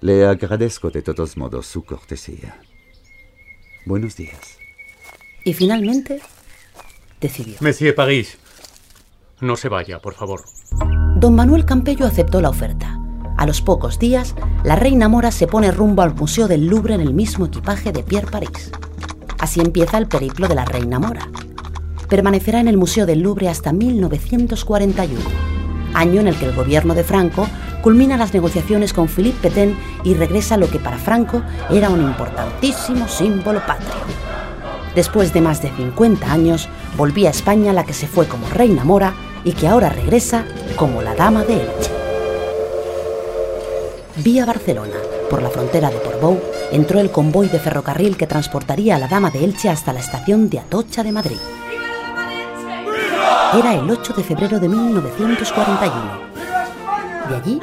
Le 0.00 0.26
agradezco 0.26 0.90
de 0.90 1.02
todos 1.02 1.36
modos 1.36 1.66
su 1.66 1.84
cortesía. 1.84 2.58
Buenos 3.84 4.16
días. 4.16 4.56
Y 5.44 5.52
finalmente 5.52 6.22
decidió. 7.20 7.56
Monsieur 7.60 7.94
París, 7.94 8.38
no 9.40 9.56
se 9.56 9.68
vaya, 9.68 10.00
por 10.00 10.14
favor. 10.14 10.42
Don 11.16 11.34
Manuel 11.34 11.66
Campello 11.66 12.06
aceptó 12.06 12.40
la 12.40 12.48
oferta. 12.48 13.03
A 13.36 13.46
los 13.46 13.60
pocos 13.60 13.98
días, 13.98 14.34
la 14.62 14.76
reina 14.76 15.08
mora 15.08 15.32
se 15.32 15.46
pone 15.46 15.72
rumbo 15.72 16.02
al 16.02 16.14
Museo 16.14 16.46
del 16.46 16.66
Louvre 16.66 16.94
en 16.94 17.00
el 17.00 17.12
mismo 17.12 17.46
equipaje 17.46 17.92
de 17.92 18.02
Pierre 18.02 18.30
París. 18.30 18.70
Así 19.38 19.60
empieza 19.60 19.98
el 19.98 20.06
periplo 20.06 20.46
de 20.46 20.54
la 20.54 20.64
reina 20.64 20.98
mora. 20.98 21.28
Permanecerá 22.08 22.60
en 22.60 22.68
el 22.68 22.76
Museo 22.76 23.06
del 23.06 23.20
Louvre 23.20 23.48
hasta 23.48 23.72
1941, 23.72 25.20
año 25.94 26.20
en 26.20 26.28
el 26.28 26.36
que 26.36 26.46
el 26.46 26.54
gobierno 26.54 26.94
de 26.94 27.02
Franco 27.02 27.48
culmina 27.82 28.16
las 28.16 28.32
negociaciones 28.32 28.92
con 28.92 29.08
Philippe 29.08 29.48
Pétain 29.48 29.76
y 30.04 30.14
regresa 30.14 30.56
lo 30.56 30.70
que 30.70 30.78
para 30.78 30.96
Franco 30.96 31.42
era 31.70 31.90
un 31.90 32.00
importantísimo 32.00 33.08
símbolo 33.08 33.60
patrio. 33.66 34.00
Después 34.94 35.32
de 35.32 35.40
más 35.40 35.60
de 35.60 35.70
50 35.70 36.32
años, 36.32 36.68
volvía 36.96 37.28
a 37.28 37.32
España 37.32 37.72
la 37.72 37.84
que 37.84 37.94
se 37.94 38.06
fue 38.06 38.28
como 38.28 38.48
reina 38.48 38.84
mora 38.84 39.12
y 39.42 39.52
que 39.52 39.66
ahora 39.66 39.88
regresa 39.88 40.44
como 40.76 41.02
la 41.02 41.14
dama 41.14 41.42
de 41.42 41.54
Elche. 41.54 41.93
Vía 44.16 44.46
Barcelona, 44.46 44.94
por 45.28 45.42
la 45.42 45.50
frontera 45.50 45.90
de 45.90 45.96
Portbou, 45.96 46.40
entró 46.70 47.00
el 47.00 47.10
convoy 47.10 47.48
de 47.48 47.58
ferrocarril 47.58 48.16
que 48.16 48.28
transportaría 48.28 48.94
a 48.94 48.98
la 49.00 49.08
dama 49.08 49.30
de 49.30 49.42
Elche 49.42 49.68
hasta 49.68 49.92
la 49.92 49.98
estación 49.98 50.48
de 50.48 50.60
Atocha 50.60 51.02
de 51.02 51.10
Madrid. 51.10 51.36
Era 53.58 53.74
el 53.74 53.90
8 53.90 54.12
de 54.12 54.22
febrero 54.22 54.60
de 54.60 54.68
1941. 54.68 55.94
De 57.28 57.34
allí 57.34 57.60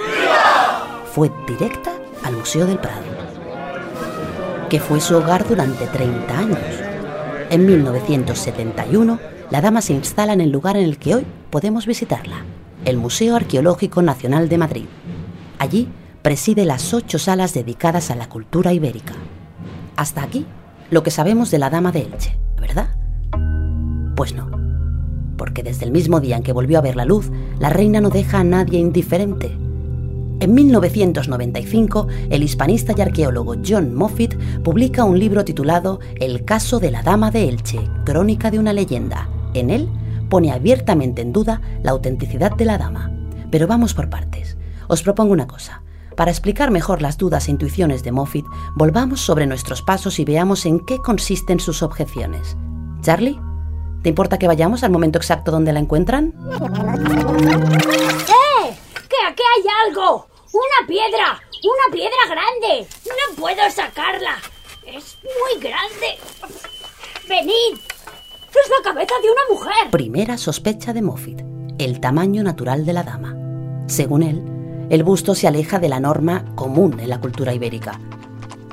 fue 1.14 1.32
directa 1.48 1.94
al 2.26 2.36
Museo 2.36 2.66
del 2.66 2.80
Prado, 2.80 3.06
que 4.70 4.82
fue 4.82 5.00
su 5.00 5.16
hogar 5.16 5.48
durante 5.48 5.88
30 5.88 6.38
años. 6.38 6.60
En 7.50 7.66
1971, 7.66 9.20
la 9.50 9.62
dama 9.62 9.82
se 9.82 9.94
instala 9.94 10.34
en 10.34 10.42
el 10.42 10.52
lugar 10.52 10.76
en 10.76 10.84
el 10.84 10.98
que 10.98 11.16
hoy 11.16 11.26
podemos 11.50 11.86
visitarla, 11.86 12.44
el 12.84 12.98
Museo 12.98 13.38
Arqueológico 13.38 14.02
Nacional 14.02 14.50
de 14.50 14.58
Madrid. 14.58 14.86
Allí 15.58 15.88
preside 16.22 16.66
las 16.66 16.94
ocho 16.94 17.20
salas 17.20 17.54
dedicadas 17.54 18.12
a 18.12 18.16
la 18.16 18.30
cultura 18.30 18.74
ibérica. 18.74 19.14
Hasta 19.96 20.24
aquí 20.24 20.46
lo 20.90 21.04
que 21.04 21.12
sabemos 21.12 21.52
de 21.52 21.60
la 21.60 21.70
dama 21.70 21.92
de 21.92 22.02
Elche, 22.02 22.38
¿verdad? 22.60 22.90
Pues 24.16 24.34
no, 24.34 24.50
porque 25.38 25.64
desde 25.64 25.86
el 25.86 25.92
mismo 25.92 26.20
día 26.20 26.38
en 26.38 26.44
que 26.44 26.54
volvió 26.54 26.78
a 26.78 26.82
ver 26.82 26.96
la 26.96 27.06
luz, 27.06 27.32
la 27.60 27.70
reina 27.70 28.02
no 28.02 28.10
deja 28.10 28.40
a 28.40 28.44
nadie 28.44 28.80
indiferente. 28.80 29.58
En 30.40 30.54
1995, 30.56 32.08
el 32.30 32.44
hispanista 32.44 32.94
y 32.98 33.02
arqueólogo 33.02 33.56
John 33.66 33.94
Moffitt 33.94 34.36
publica 34.64 35.04
un 35.04 35.20
libro 35.20 35.46
titulado 35.46 36.00
El 36.20 36.46
caso 36.46 36.80
de 36.80 36.90
la 36.90 37.04
Dama 37.04 37.30
de 37.30 37.48
Elche, 37.48 37.80
crónica 38.06 38.50
de 38.50 38.58
una 38.58 38.74
leyenda. 38.74 39.30
En 39.54 39.70
él 39.70 39.88
pone 40.30 40.52
abiertamente 40.52 41.22
en 41.22 41.32
duda 41.32 41.62
la 41.84 41.92
autenticidad 41.92 42.56
de 42.56 42.66
la 42.66 42.80
dama. 42.80 43.12
Pero 43.52 43.68
vamos 43.68 43.94
por 43.94 44.10
partes. 44.10 44.58
Os 44.88 45.04
propongo 45.04 45.34
una 45.34 45.46
cosa. 45.46 45.84
Para 46.22 46.30
explicar 46.30 46.70
mejor 46.70 47.02
las 47.02 47.18
dudas 47.18 47.48
e 47.48 47.52
intuiciones 47.52 48.04
de 48.04 48.12
Moffitt, 48.12 48.46
volvamos 48.76 49.22
sobre 49.22 49.48
nuestros 49.48 49.82
pasos 49.82 50.20
y 50.20 50.24
veamos 50.24 50.68
en 50.68 50.80
qué 50.80 51.00
consisten 51.00 51.60
sus 51.60 51.82
objeciones. 51.82 52.56
Charlie, 53.02 53.40
¿te 54.04 54.10
importa 54.10 54.38
que 54.38 54.46
vayamos 54.46 54.84
al 54.84 54.92
momento 54.92 55.18
exacto 55.18 55.50
donde 55.50 55.74
la 55.74 55.80
encuentran? 55.80 56.36
¡Eh! 58.28 58.78
¡Que 59.10 59.16
aquí 59.28 59.42
hay 59.42 59.64
algo! 59.88 60.28
¡Una 60.54 60.88
piedra! 60.88 61.42
Una 61.64 61.92
piedra 61.92 62.28
grande. 62.30 62.88
No 63.06 63.36
puedo 63.36 63.72
sacarla. 63.72 64.36
Es 64.86 65.18
muy 65.24 65.60
grande. 65.60 66.20
Venid. 67.28 67.80
Es 67.80 68.70
la 68.78 68.84
cabeza 68.84 69.16
de 69.24 69.32
una 69.32 69.42
mujer. 69.50 69.90
Primera 69.90 70.38
sospecha 70.38 70.94
de 70.94 71.02
Moffat, 71.02 71.42
el 71.80 72.00
tamaño 72.00 72.44
natural 72.44 72.86
de 72.86 72.94
la 72.94 73.02
dama. 73.02 73.36
Según 73.88 74.22
él, 74.22 74.61
el 74.92 75.04
busto 75.04 75.36
se 75.36 75.48
aleja 75.48 75.80
de 75.80 75.88
la 75.88 76.02
norma 76.02 76.44
común 76.54 77.00
en 77.00 77.08
la 77.10 77.22
cultura 77.22 77.54
ibérica, 77.54 77.98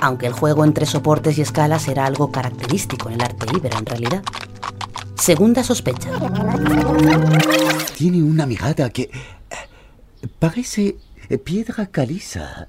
aunque 0.00 0.26
el 0.26 0.32
juego 0.32 0.64
entre 0.64 0.84
soportes 0.84 1.38
y 1.38 1.42
escalas 1.42 1.86
era 1.86 2.06
algo 2.06 2.32
característico 2.32 3.08
en 3.08 3.14
el 3.14 3.22
arte 3.22 3.46
íbero 3.56 3.78
en 3.78 3.86
realidad. 3.86 4.22
Segunda 5.14 5.62
sospecha. 5.62 6.10
Tiene 7.96 8.20
una 8.20 8.46
mirada 8.46 8.90
que 8.90 9.02
eh, 9.02 9.10
parece 10.40 10.96
piedra 11.44 11.86
caliza, 11.86 12.66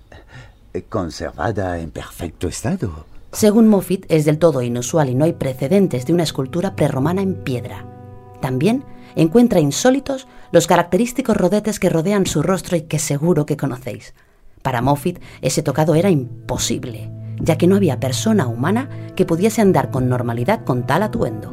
eh, 0.71 0.83
conservada 0.87 1.79
en 1.79 1.89
perfecto 1.89 2.47
estado. 2.47 3.07
Según 3.31 3.67
Moffat, 3.67 4.05
es 4.09 4.25
del 4.25 4.37
todo 4.37 4.61
inusual 4.61 5.09
y 5.09 5.15
no 5.15 5.25
hay 5.25 5.33
precedentes 5.33 6.05
de 6.05 6.13
una 6.13 6.21
escultura 6.21 6.75
prerromana 6.75 7.23
en 7.23 7.33
piedra. 7.33 7.98
También 8.41 8.83
encuentra 9.15 9.59
insólitos 9.59 10.27
los 10.51 10.67
característicos 10.67 11.35
rodetes 11.37 11.79
que 11.79 11.89
rodean 11.89 12.25
su 12.25 12.41
rostro 12.41 12.77
y 12.77 12.81
que 12.83 12.99
seguro 12.99 13.45
que 13.45 13.57
conocéis. 13.57 14.13
Para 14.61 14.81
Moffat, 14.81 15.19
ese 15.41 15.63
tocado 15.63 15.95
era 15.95 16.09
imposible, 16.09 17.09
ya 17.39 17.57
que 17.57 17.67
no 17.67 17.75
había 17.75 17.99
persona 17.99 18.47
humana 18.47 18.89
que 19.15 19.25
pudiese 19.25 19.61
andar 19.61 19.89
con 19.91 20.09
normalidad 20.09 20.63
con 20.63 20.85
tal 20.85 21.03
atuendo. 21.03 21.51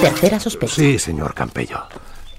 Tercera 0.00 0.40
sospecha. 0.40 0.74
Sí, 0.74 0.98
señor 0.98 1.34
Campello. 1.34 1.78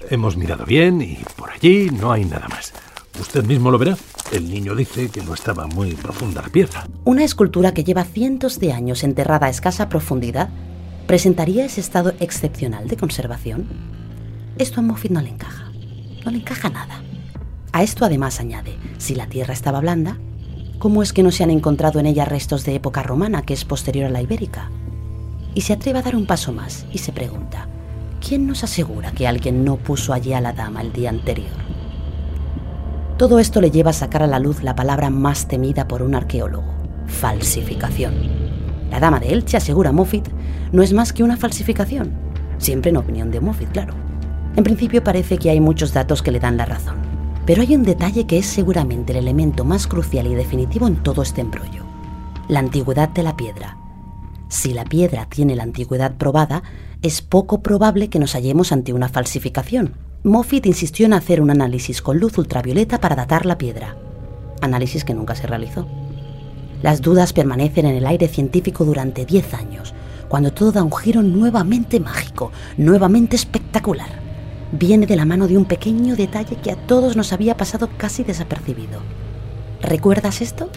Hemos 0.10 0.38
mirado 0.38 0.66
bien 0.66 1.02
y 1.02 1.18
por 1.36 1.50
allí 1.50 1.90
no 1.90 2.12
hay 2.12 2.26
nada 2.26 2.48
más. 2.48 2.74
Usted 3.20 3.44
mismo 3.44 3.72
lo 3.72 3.78
verá. 3.78 3.98
El 4.32 4.50
niño 4.50 4.76
dice 4.76 5.10
que 5.10 5.22
no 5.22 5.34
estaba 5.34 5.68
muy 5.68 5.94
profunda 5.94 6.42
la 6.42 6.50
piedra. 6.50 6.86
Una 7.06 7.24
escultura 7.24 7.74
que 7.74 7.84
lleva 7.84 8.04
cientos 8.04 8.60
de 8.60 8.74
años 8.74 9.04
enterrada 9.04 9.48
a 9.48 9.50
escasa 9.50 9.88
profundidad 9.88 10.50
presentaría 11.08 11.66
ese 11.66 11.82
estado 11.82 12.14
excepcional 12.20 12.88
de 12.88 12.98
conservación. 12.98 13.68
Esto 14.58 14.80
a 14.80 14.84
Moffat 14.84 15.12
no 15.12 15.22
le 15.22 15.30
encaja. 15.30 15.72
No 16.24 16.32
le 16.32 16.38
encaja 16.38 16.70
nada. 16.70 17.02
A 17.72 17.84
esto 17.84 18.06
además 18.06 18.40
añade, 18.40 18.78
si 18.98 19.16
la 19.16 19.28
tierra 19.28 19.54
estaba 19.54 19.82
blanda, 19.82 20.18
¿cómo 20.80 21.04
es 21.04 21.14
que 21.14 21.24
no 21.24 21.32
se 21.32 21.44
han 21.44 21.52
encontrado 21.52 22.00
en 22.00 22.06
ella 22.06 22.26
restos 22.26 22.64
de 22.66 22.76
época 22.76 23.04
romana 23.04 23.44
que 23.44 23.54
es 23.54 23.66
posterior 23.66 24.08
a 24.08 24.10
la 24.10 24.22
ibérica? 24.22 24.72
Y 25.54 25.62
se 25.62 25.74
atreve 25.74 26.00
a 26.00 26.02
dar 26.02 26.16
un 26.16 26.26
paso 26.26 26.52
más 26.52 26.86
y 26.92 26.98
se 26.98 27.12
pregunta, 27.12 27.68
¿quién 28.26 28.48
nos 28.48 28.64
asegura 28.64 29.12
que 29.12 29.28
alguien 29.28 29.64
no 29.64 29.78
puso 29.78 30.14
allí 30.14 30.34
a 30.34 30.42
la 30.42 30.54
dama 30.54 30.82
el 30.82 30.92
día 30.92 31.10
anterior? 31.10 31.66
Todo 33.18 33.40
esto 33.40 33.62
le 33.62 33.72
lleva 33.72 33.92
a 33.92 33.94
sacar 33.94 34.24
a 34.24 34.28
la 34.28 34.40
luz 34.40 34.64
la 34.64 34.76
palabra 34.76 35.10
más 35.10 35.48
temida 35.48 35.88
por 35.88 36.02
un 36.02 36.16
arqueólogo, 36.16 36.74
falsificación. 37.08 38.14
La 38.90 39.00
dama 39.00 39.20
de 39.20 39.32
Elche, 39.34 39.58
asegura 39.58 39.92
Moffat, 39.92 40.28
no 40.76 40.84
es 40.84 40.92
más 40.92 41.14
que 41.14 41.24
una 41.24 41.38
falsificación, 41.38 42.12
siempre 42.58 42.90
en 42.90 42.98
opinión 42.98 43.32
de 43.32 43.40
Moffat, 43.40 43.72
claro. 43.72 43.94
En 44.58 44.66
principio 44.66 45.02
parece 45.02 45.38
que 45.38 45.50
hay 45.50 45.62
muchos 45.62 45.94
datos 45.94 46.22
que 46.22 46.32
le 46.32 46.42
dan 46.42 46.58
la 46.58 46.66
razón, 46.66 46.98
pero 47.46 47.62
hay 47.62 47.74
un 47.76 47.84
detalle 47.84 48.28
que 48.28 48.38
es 48.38 48.46
seguramente 48.46 49.14
el 49.14 49.20
elemento 49.20 49.64
más 49.64 49.88
crucial 49.88 50.28
y 50.28 50.36
definitivo 50.36 50.86
en 50.86 50.98
todo 50.98 51.22
este 51.22 51.40
embrollo, 51.40 51.86
la 52.50 52.60
antigüedad 52.60 53.08
de 53.08 53.24
la 53.24 53.38
piedra. 53.38 53.78
Si 54.50 54.74
la 54.74 54.84
piedra 54.84 55.28
tiene 55.30 55.56
la 55.56 55.64
antigüedad 55.64 56.16
probada, 56.18 56.62
es 57.02 57.22
poco 57.22 57.62
probable 57.62 58.10
que 58.10 58.20
nos 58.20 58.34
hallemos 58.34 58.74
ante 58.74 58.92
una 58.92 59.08
falsificación. 59.08 59.94
Moffat 60.24 60.66
insistió 60.66 61.06
en 61.06 61.14
hacer 61.14 61.40
un 61.40 61.52
análisis 61.52 62.02
con 62.02 62.20
luz 62.20 62.38
ultravioleta 62.38 63.00
para 63.00 63.16
datar 63.16 63.46
la 63.46 63.58
piedra, 63.58 63.96
análisis 64.60 65.06
que 65.06 65.14
nunca 65.14 65.36
se 65.36 65.48
realizó. 65.48 65.88
Las 66.84 67.02
dudas 67.02 67.32
permanecen 67.32 67.86
en 67.86 67.96
el 67.96 68.06
aire 68.06 68.28
científico 68.28 68.84
durante 68.84 69.26
10 69.26 69.54
años, 69.54 69.94
cuando 70.28 70.52
todo 70.52 70.72
da 70.72 70.84
un 70.84 70.96
giro 70.96 71.22
nuevamente 71.22 72.00
mágico, 72.00 72.52
nuevamente 72.78 73.36
espectacular. 73.36 74.26
Viene 74.72 75.06
de 75.06 75.16
la 75.16 75.26
mano 75.26 75.48
de 75.48 75.58
un 75.58 75.66
pequeño 75.66 76.16
detalle 76.16 76.58
que 76.58 76.72
a 76.72 76.76
todos 76.76 77.16
nos 77.16 77.32
había 77.32 77.56
pasado 77.56 77.90
casi 77.98 78.24
desapercibido. 78.24 79.00
¿Recuerdas 79.82 80.42
esto? 80.42 80.70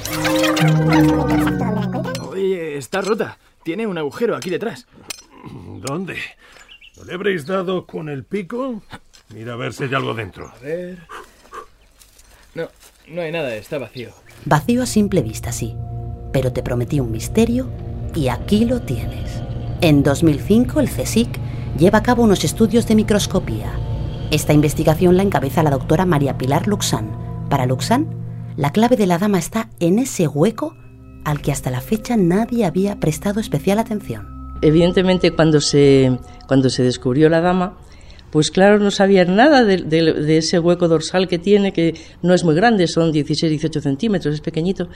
Oye, 2.30 2.76
está 2.76 3.00
rota. 3.00 3.38
Tiene 3.62 3.86
un 3.86 3.98
agujero 3.98 4.36
aquí 4.36 4.50
detrás. 4.50 4.86
¿Dónde? 5.80 6.16
¿No 6.96 7.04
le 7.04 7.14
habréis 7.14 7.46
dado 7.46 7.86
con 7.86 8.08
el 8.08 8.24
pico? 8.24 8.82
Mira 9.34 9.54
a 9.54 9.56
ver 9.56 9.72
si 9.72 9.84
hay 9.84 9.94
algo 9.94 10.14
dentro. 10.14 10.48
A 10.48 10.58
ver. 10.58 10.98
No, 12.54 12.68
no 13.08 13.22
hay 13.22 13.32
nada, 13.32 13.54
está 13.54 13.78
vacío. 13.78 14.10
Vacío 14.44 14.82
a 14.82 14.86
simple 14.86 15.22
vista, 15.22 15.52
sí. 15.52 15.74
Pero 16.32 16.52
te 16.52 16.62
prometí 16.62 17.00
un 17.00 17.10
misterio 17.10 17.70
y 18.14 18.28
aquí 18.28 18.64
lo 18.64 18.80
tienes. 18.80 19.42
En 19.80 20.02
2005 20.02 20.80
el 20.80 20.88
CSIC 20.88 21.28
lleva 21.78 21.98
a 21.98 22.02
cabo 22.02 22.22
unos 22.24 22.44
estudios 22.44 22.86
de 22.86 22.94
microscopía. 22.96 23.72
Esta 24.30 24.52
investigación 24.52 25.16
la 25.16 25.22
encabeza 25.22 25.62
la 25.62 25.70
doctora 25.70 26.04
María 26.04 26.36
Pilar 26.36 26.66
Luxán. 26.66 27.10
Para 27.48 27.66
Luxán, 27.66 28.06
la 28.56 28.72
clave 28.72 28.96
de 28.96 29.06
la 29.06 29.18
dama 29.18 29.38
está 29.38 29.70
en 29.80 29.98
ese 29.98 30.26
hueco 30.28 30.74
al 31.24 31.40
que 31.40 31.52
hasta 31.52 31.70
la 31.70 31.80
fecha 31.80 32.16
nadie 32.16 32.64
había 32.64 32.98
prestado 33.00 33.40
especial 33.40 33.78
atención. 33.78 34.26
Evidentemente 34.62 35.30
cuando 35.30 35.60
se, 35.60 36.18
cuando 36.46 36.68
se 36.68 36.82
descubrió 36.82 37.28
la 37.28 37.40
dama, 37.40 37.76
pues 38.30 38.50
claro, 38.50 38.78
no 38.78 38.90
sabían 38.90 39.36
nada 39.36 39.64
de, 39.64 39.78
de- 39.78 40.36
ese 40.38 40.58
hueco 40.58 40.88
dorsal 40.88 41.28
que 41.28 41.38
tiene, 41.38 41.72
que 41.72 41.94
no 42.22 42.34
es 42.34 42.44
muy 42.44 42.54
grande, 42.54 42.86
son 42.88 43.12
16-18 43.12 43.80
centímetros, 43.80 44.34
es 44.34 44.40
pequeñito. 44.40 44.88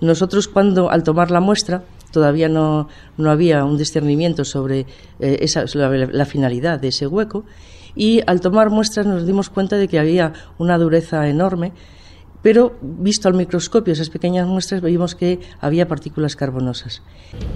Nosotros 0.00 0.48
cuando, 0.48 0.90
al 0.90 1.02
tomar 1.04 1.30
la 1.30 1.38
muestra, 1.40 1.84
todavía 2.14 2.48
no, 2.48 2.88
no 3.18 3.30
había 3.30 3.64
un 3.66 3.76
discernimiento 3.76 4.46
sobre 4.46 4.86
eh, 5.20 5.38
esa, 5.40 5.66
la, 5.74 5.90
la 5.90 6.24
finalidad 6.24 6.80
de 6.80 6.88
ese 6.88 7.06
hueco, 7.06 7.44
y 7.94 8.22
al 8.26 8.40
tomar 8.40 8.70
muestras 8.70 9.04
nos 9.04 9.26
dimos 9.26 9.50
cuenta 9.50 9.76
de 9.76 9.86
que 9.86 9.98
había 9.98 10.32
una 10.56 10.78
dureza 10.78 11.28
enorme, 11.28 11.72
pero 12.42 12.76
visto 12.80 13.28
al 13.28 13.34
microscopio 13.34 13.92
esas 13.92 14.10
pequeñas 14.10 14.46
muestras 14.46 14.82
vimos 14.82 15.14
que 15.14 15.40
había 15.60 15.88
partículas 15.88 16.36
carbonosas. 16.36 17.02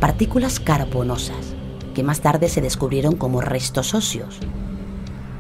Partículas 0.01 0.61
carbonosas, 0.61 1.55
que 1.94 2.03
más 2.03 2.21
tarde 2.21 2.49
se 2.49 2.61
descubrieron 2.61 3.16
como 3.16 3.40
restos 3.40 3.94
óseos. 3.94 4.38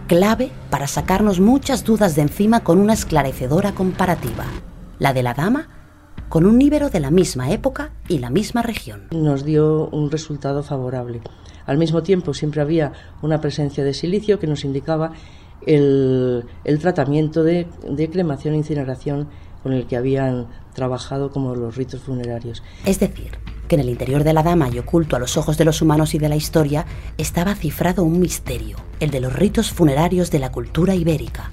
Clave 0.06 0.50
para 0.70 0.86
sacarnos 0.86 1.38
muchas 1.38 1.84
dudas 1.84 2.14
de 2.16 2.22
encima 2.22 2.60
con 2.60 2.78
una 2.78 2.94
esclarecedora 2.94 3.72
comparativa. 3.72 4.44
La 4.98 5.12
de 5.12 5.22
la 5.22 5.34
dama 5.34 5.77
con 6.28 6.46
un 6.46 6.60
íbero 6.60 6.90
de 6.90 7.00
la 7.00 7.10
misma 7.10 7.50
época 7.50 7.90
y 8.08 8.18
la 8.18 8.30
misma 8.30 8.62
región. 8.62 9.08
nos 9.10 9.44
dio 9.44 9.88
un 9.90 10.10
resultado 10.10 10.62
favorable. 10.62 11.20
Al 11.66 11.78
mismo 11.78 12.02
tiempo, 12.02 12.34
siempre 12.34 12.60
había 12.60 12.92
una 13.22 13.40
presencia 13.40 13.84
de 13.84 13.94
silicio 13.94 14.38
que 14.38 14.46
nos 14.46 14.64
indicaba 14.64 15.12
el, 15.66 16.44
el 16.64 16.78
tratamiento 16.78 17.42
de, 17.42 17.66
de 17.88 18.10
cremación 18.10 18.54
e 18.54 18.58
incineración 18.58 19.28
con 19.62 19.72
el 19.72 19.86
que 19.86 19.96
habían 19.96 20.46
trabajado 20.74 21.30
como 21.30 21.54
los 21.54 21.76
ritos 21.76 22.00
funerarios. 22.02 22.62
Es 22.86 23.00
decir, 23.00 23.32
que 23.66 23.74
en 23.74 23.82
el 23.82 23.90
interior 23.90 24.24
de 24.24 24.32
la 24.32 24.42
dama 24.42 24.70
y 24.70 24.78
oculto 24.78 25.16
a 25.16 25.18
los 25.18 25.36
ojos 25.36 25.58
de 25.58 25.64
los 25.64 25.82
humanos 25.82 26.14
y 26.14 26.18
de 26.18 26.28
la 26.28 26.36
historia 26.36 26.86
estaba 27.18 27.54
cifrado 27.54 28.02
un 28.02 28.18
misterio, 28.18 28.78
el 29.00 29.10
de 29.10 29.20
los 29.20 29.32
ritos 29.32 29.70
funerarios 29.70 30.30
de 30.30 30.38
la 30.38 30.52
cultura 30.52 30.94
ibérica. 30.94 31.52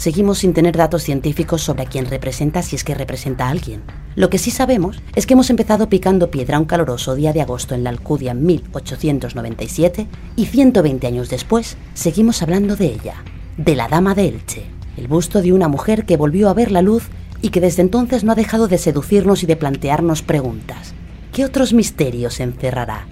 Seguimos 0.00 0.38
sin 0.38 0.54
tener 0.54 0.78
datos 0.78 1.02
científicos 1.02 1.60
sobre 1.60 1.82
a 1.82 1.84
quién 1.84 2.06
representa 2.06 2.62
si 2.62 2.74
es 2.74 2.84
que 2.84 2.94
representa 2.94 3.44
a 3.44 3.50
alguien. 3.50 3.82
Lo 4.16 4.30
que 4.30 4.38
sí 4.38 4.50
sabemos 4.50 5.02
es 5.14 5.26
que 5.26 5.34
hemos 5.34 5.50
empezado 5.50 5.90
picando 5.90 6.30
piedra 6.30 6.58
un 6.58 6.64
caluroso 6.64 7.14
día 7.14 7.34
de 7.34 7.42
agosto 7.42 7.74
en 7.74 7.84
la 7.84 7.90
Alcudia 7.90 8.30
en 8.30 8.46
1897 8.46 10.06
y 10.36 10.46
120 10.46 11.06
años 11.06 11.28
después 11.28 11.76
seguimos 11.92 12.40
hablando 12.40 12.76
de 12.76 12.86
ella, 12.86 13.16
de 13.58 13.76
la 13.76 13.88
Dama 13.88 14.14
de 14.14 14.28
Elche, 14.28 14.64
el 14.96 15.06
busto 15.06 15.42
de 15.42 15.52
una 15.52 15.68
mujer 15.68 16.06
que 16.06 16.16
volvió 16.16 16.48
a 16.48 16.54
ver 16.54 16.70
la 16.72 16.80
luz 16.80 17.10
y 17.42 17.50
que 17.50 17.60
desde 17.60 17.82
entonces 17.82 18.24
no 18.24 18.32
ha 18.32 18.36
dejado 18.36 18.68
de 18.68 18.78
seducirnos 18.78 19.42
y 19.42 19.46
de 19.46 19.56
plantearnos 19.56 20.22
preguntas. 20.22 20.94
¿Qué 21.30 21.44
otros 21.44 21.74
misterios 21.74 22.40
encerrará? 22.40 23.06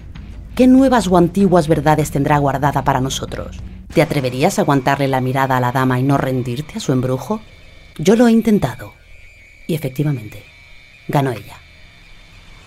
¿Qué 0.59 0.67
nuevas 0.67 1.07
o 1.07 1.15
antiguas 1.15 1.69
verdades 1.69 2.11
tendrá 2.11 2.37
guardada 2.37 2.83
para 2.83 2.99
nosotros? 2.99 3.61
¿Te 3.93 4.01
atreverías 4.01 4.59
a 4.59 4.63
aguantarle 4.63 5.07
la 5.07 5.21
mirada 5.21 5.55
a 5.55 5.61
la 5.61 5.71
dama 5.71 6.01
y 6.01 6.03
no 6.03 6.17
rendirte 6.17 6.73
a 6.75 6.81
su 6.81 6.91
embrujo? 6.91 7.39
Yo 7.97 8.17
lo 8.17 8.27
he 8.27 8.33
intentado. 8.33 8.91
Y 9.67 9.75
efectivamente, 9.75 10.43
ganó 11.07 11.31
ella. 11.31 11.55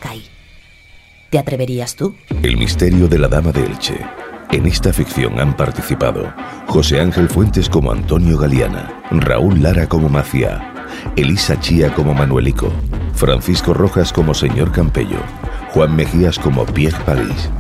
Caí. 0.01 0.25
¿Te 1.29 1.39
atreverías 1.39 1.95
tú? 1.95 2.15
El 2.43 2.57
misterio 2.57 3.09
de 3.09 3.19
la 3.19 3.29
Dama 3.29 3.53
de 3.53 3.63
Elche. 3.63 4.01
En 4.51 4.65
esta 4.65 4.91
ficción 4.95 5.39
han 5.39 5.55
participado 5.55 6.33
José 6.69 6.99
Ángel 6.99 7.29
Fuentes 7.29 7.69
como 7.69 7.93
Antonio 7.93 8.39
Galeana, 8.39 9.03
Raúl 9.11 9.63
Lara 9.63 9.87
como 9.87 10.09
Macia, 10.09 10.73
Elisa 11.15 11.61
Chía 11.61 11.93
como 11.93 12.15
Manuelico, 12.15 12.73
Francisco 13.13 13.75
Rojas 13.75 14.15
como 14.15 14.33
Señor 14.33 14.73
Campello, 14.73 15.21
Juan 15.75 15.95
Mejías 15.95 16.39
como 16.39 16.65
Pierre 16.65 17.05
París. 17.05 17.51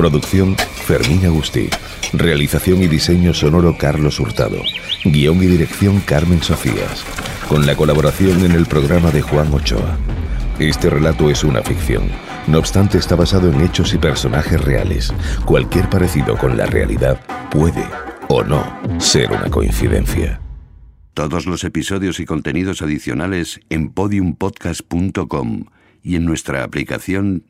Producción 0.00 0.56
Fermín 0.56 1.26
Agustí. 1.26 1.68
Realización 2.14 2.82
y 2.82 2.88
diseño 2.88 3.34
sonoro 3.34 3.76
Carlos 3.76 4.18
Hurtado. 4.18 4.56
Guión 5.04 5.42
y 5.42 5.46
dirección 5.46 6.00
Carmen 6.00 6.42
Sofías. 6.42 7.04
con 7.46 7.66
la 7.66 7.76
colaboración 7.76 8.42
en 8.46 8.52
el 8.52 8.64
programa 8.64 9.10
de 9.10 9.20
Juan 9.20 9.52
Ochoa. 9.52 9.98
Este 10.58 10.88
relato 10.88 11.28
es 11.28 11.44
una 11.44 11.60
ficción, 11.60 12.04
no 12.46 12.60
obstante 12.60 12.96
está 12.96 13.14
basado 13.14 13.50
en 13.52 13.60
hechos 13.60 13.92
y 13.92 13.98
personajes 13.98 14.58
reales. 14.64 15.12
Cualquier 15.44 15.90
parecido 15.90 16.34
con 16.38 16.56
la 16.56 16.64
realidad 16.64 17.20
puede 17.50 17.84
o 18.30 18.42
no 18.42 18.64
ser 18.98 19.30
una 19.30 19.50
coincidencia. 19.50 20.40
Todos 21.12 21.44
los 21.44 21.62
episodios 21.62 22.20
y 22.20 22.24
contenidos 22.24 22.80
adicionales 22.80 23.60
en 23.68 23.90
podiumpodcast.com 23.90 25.66
y 26.02 26.16
en 26.16 26.24
nuestra 26.24 26.64
aplicación 26.64 27.49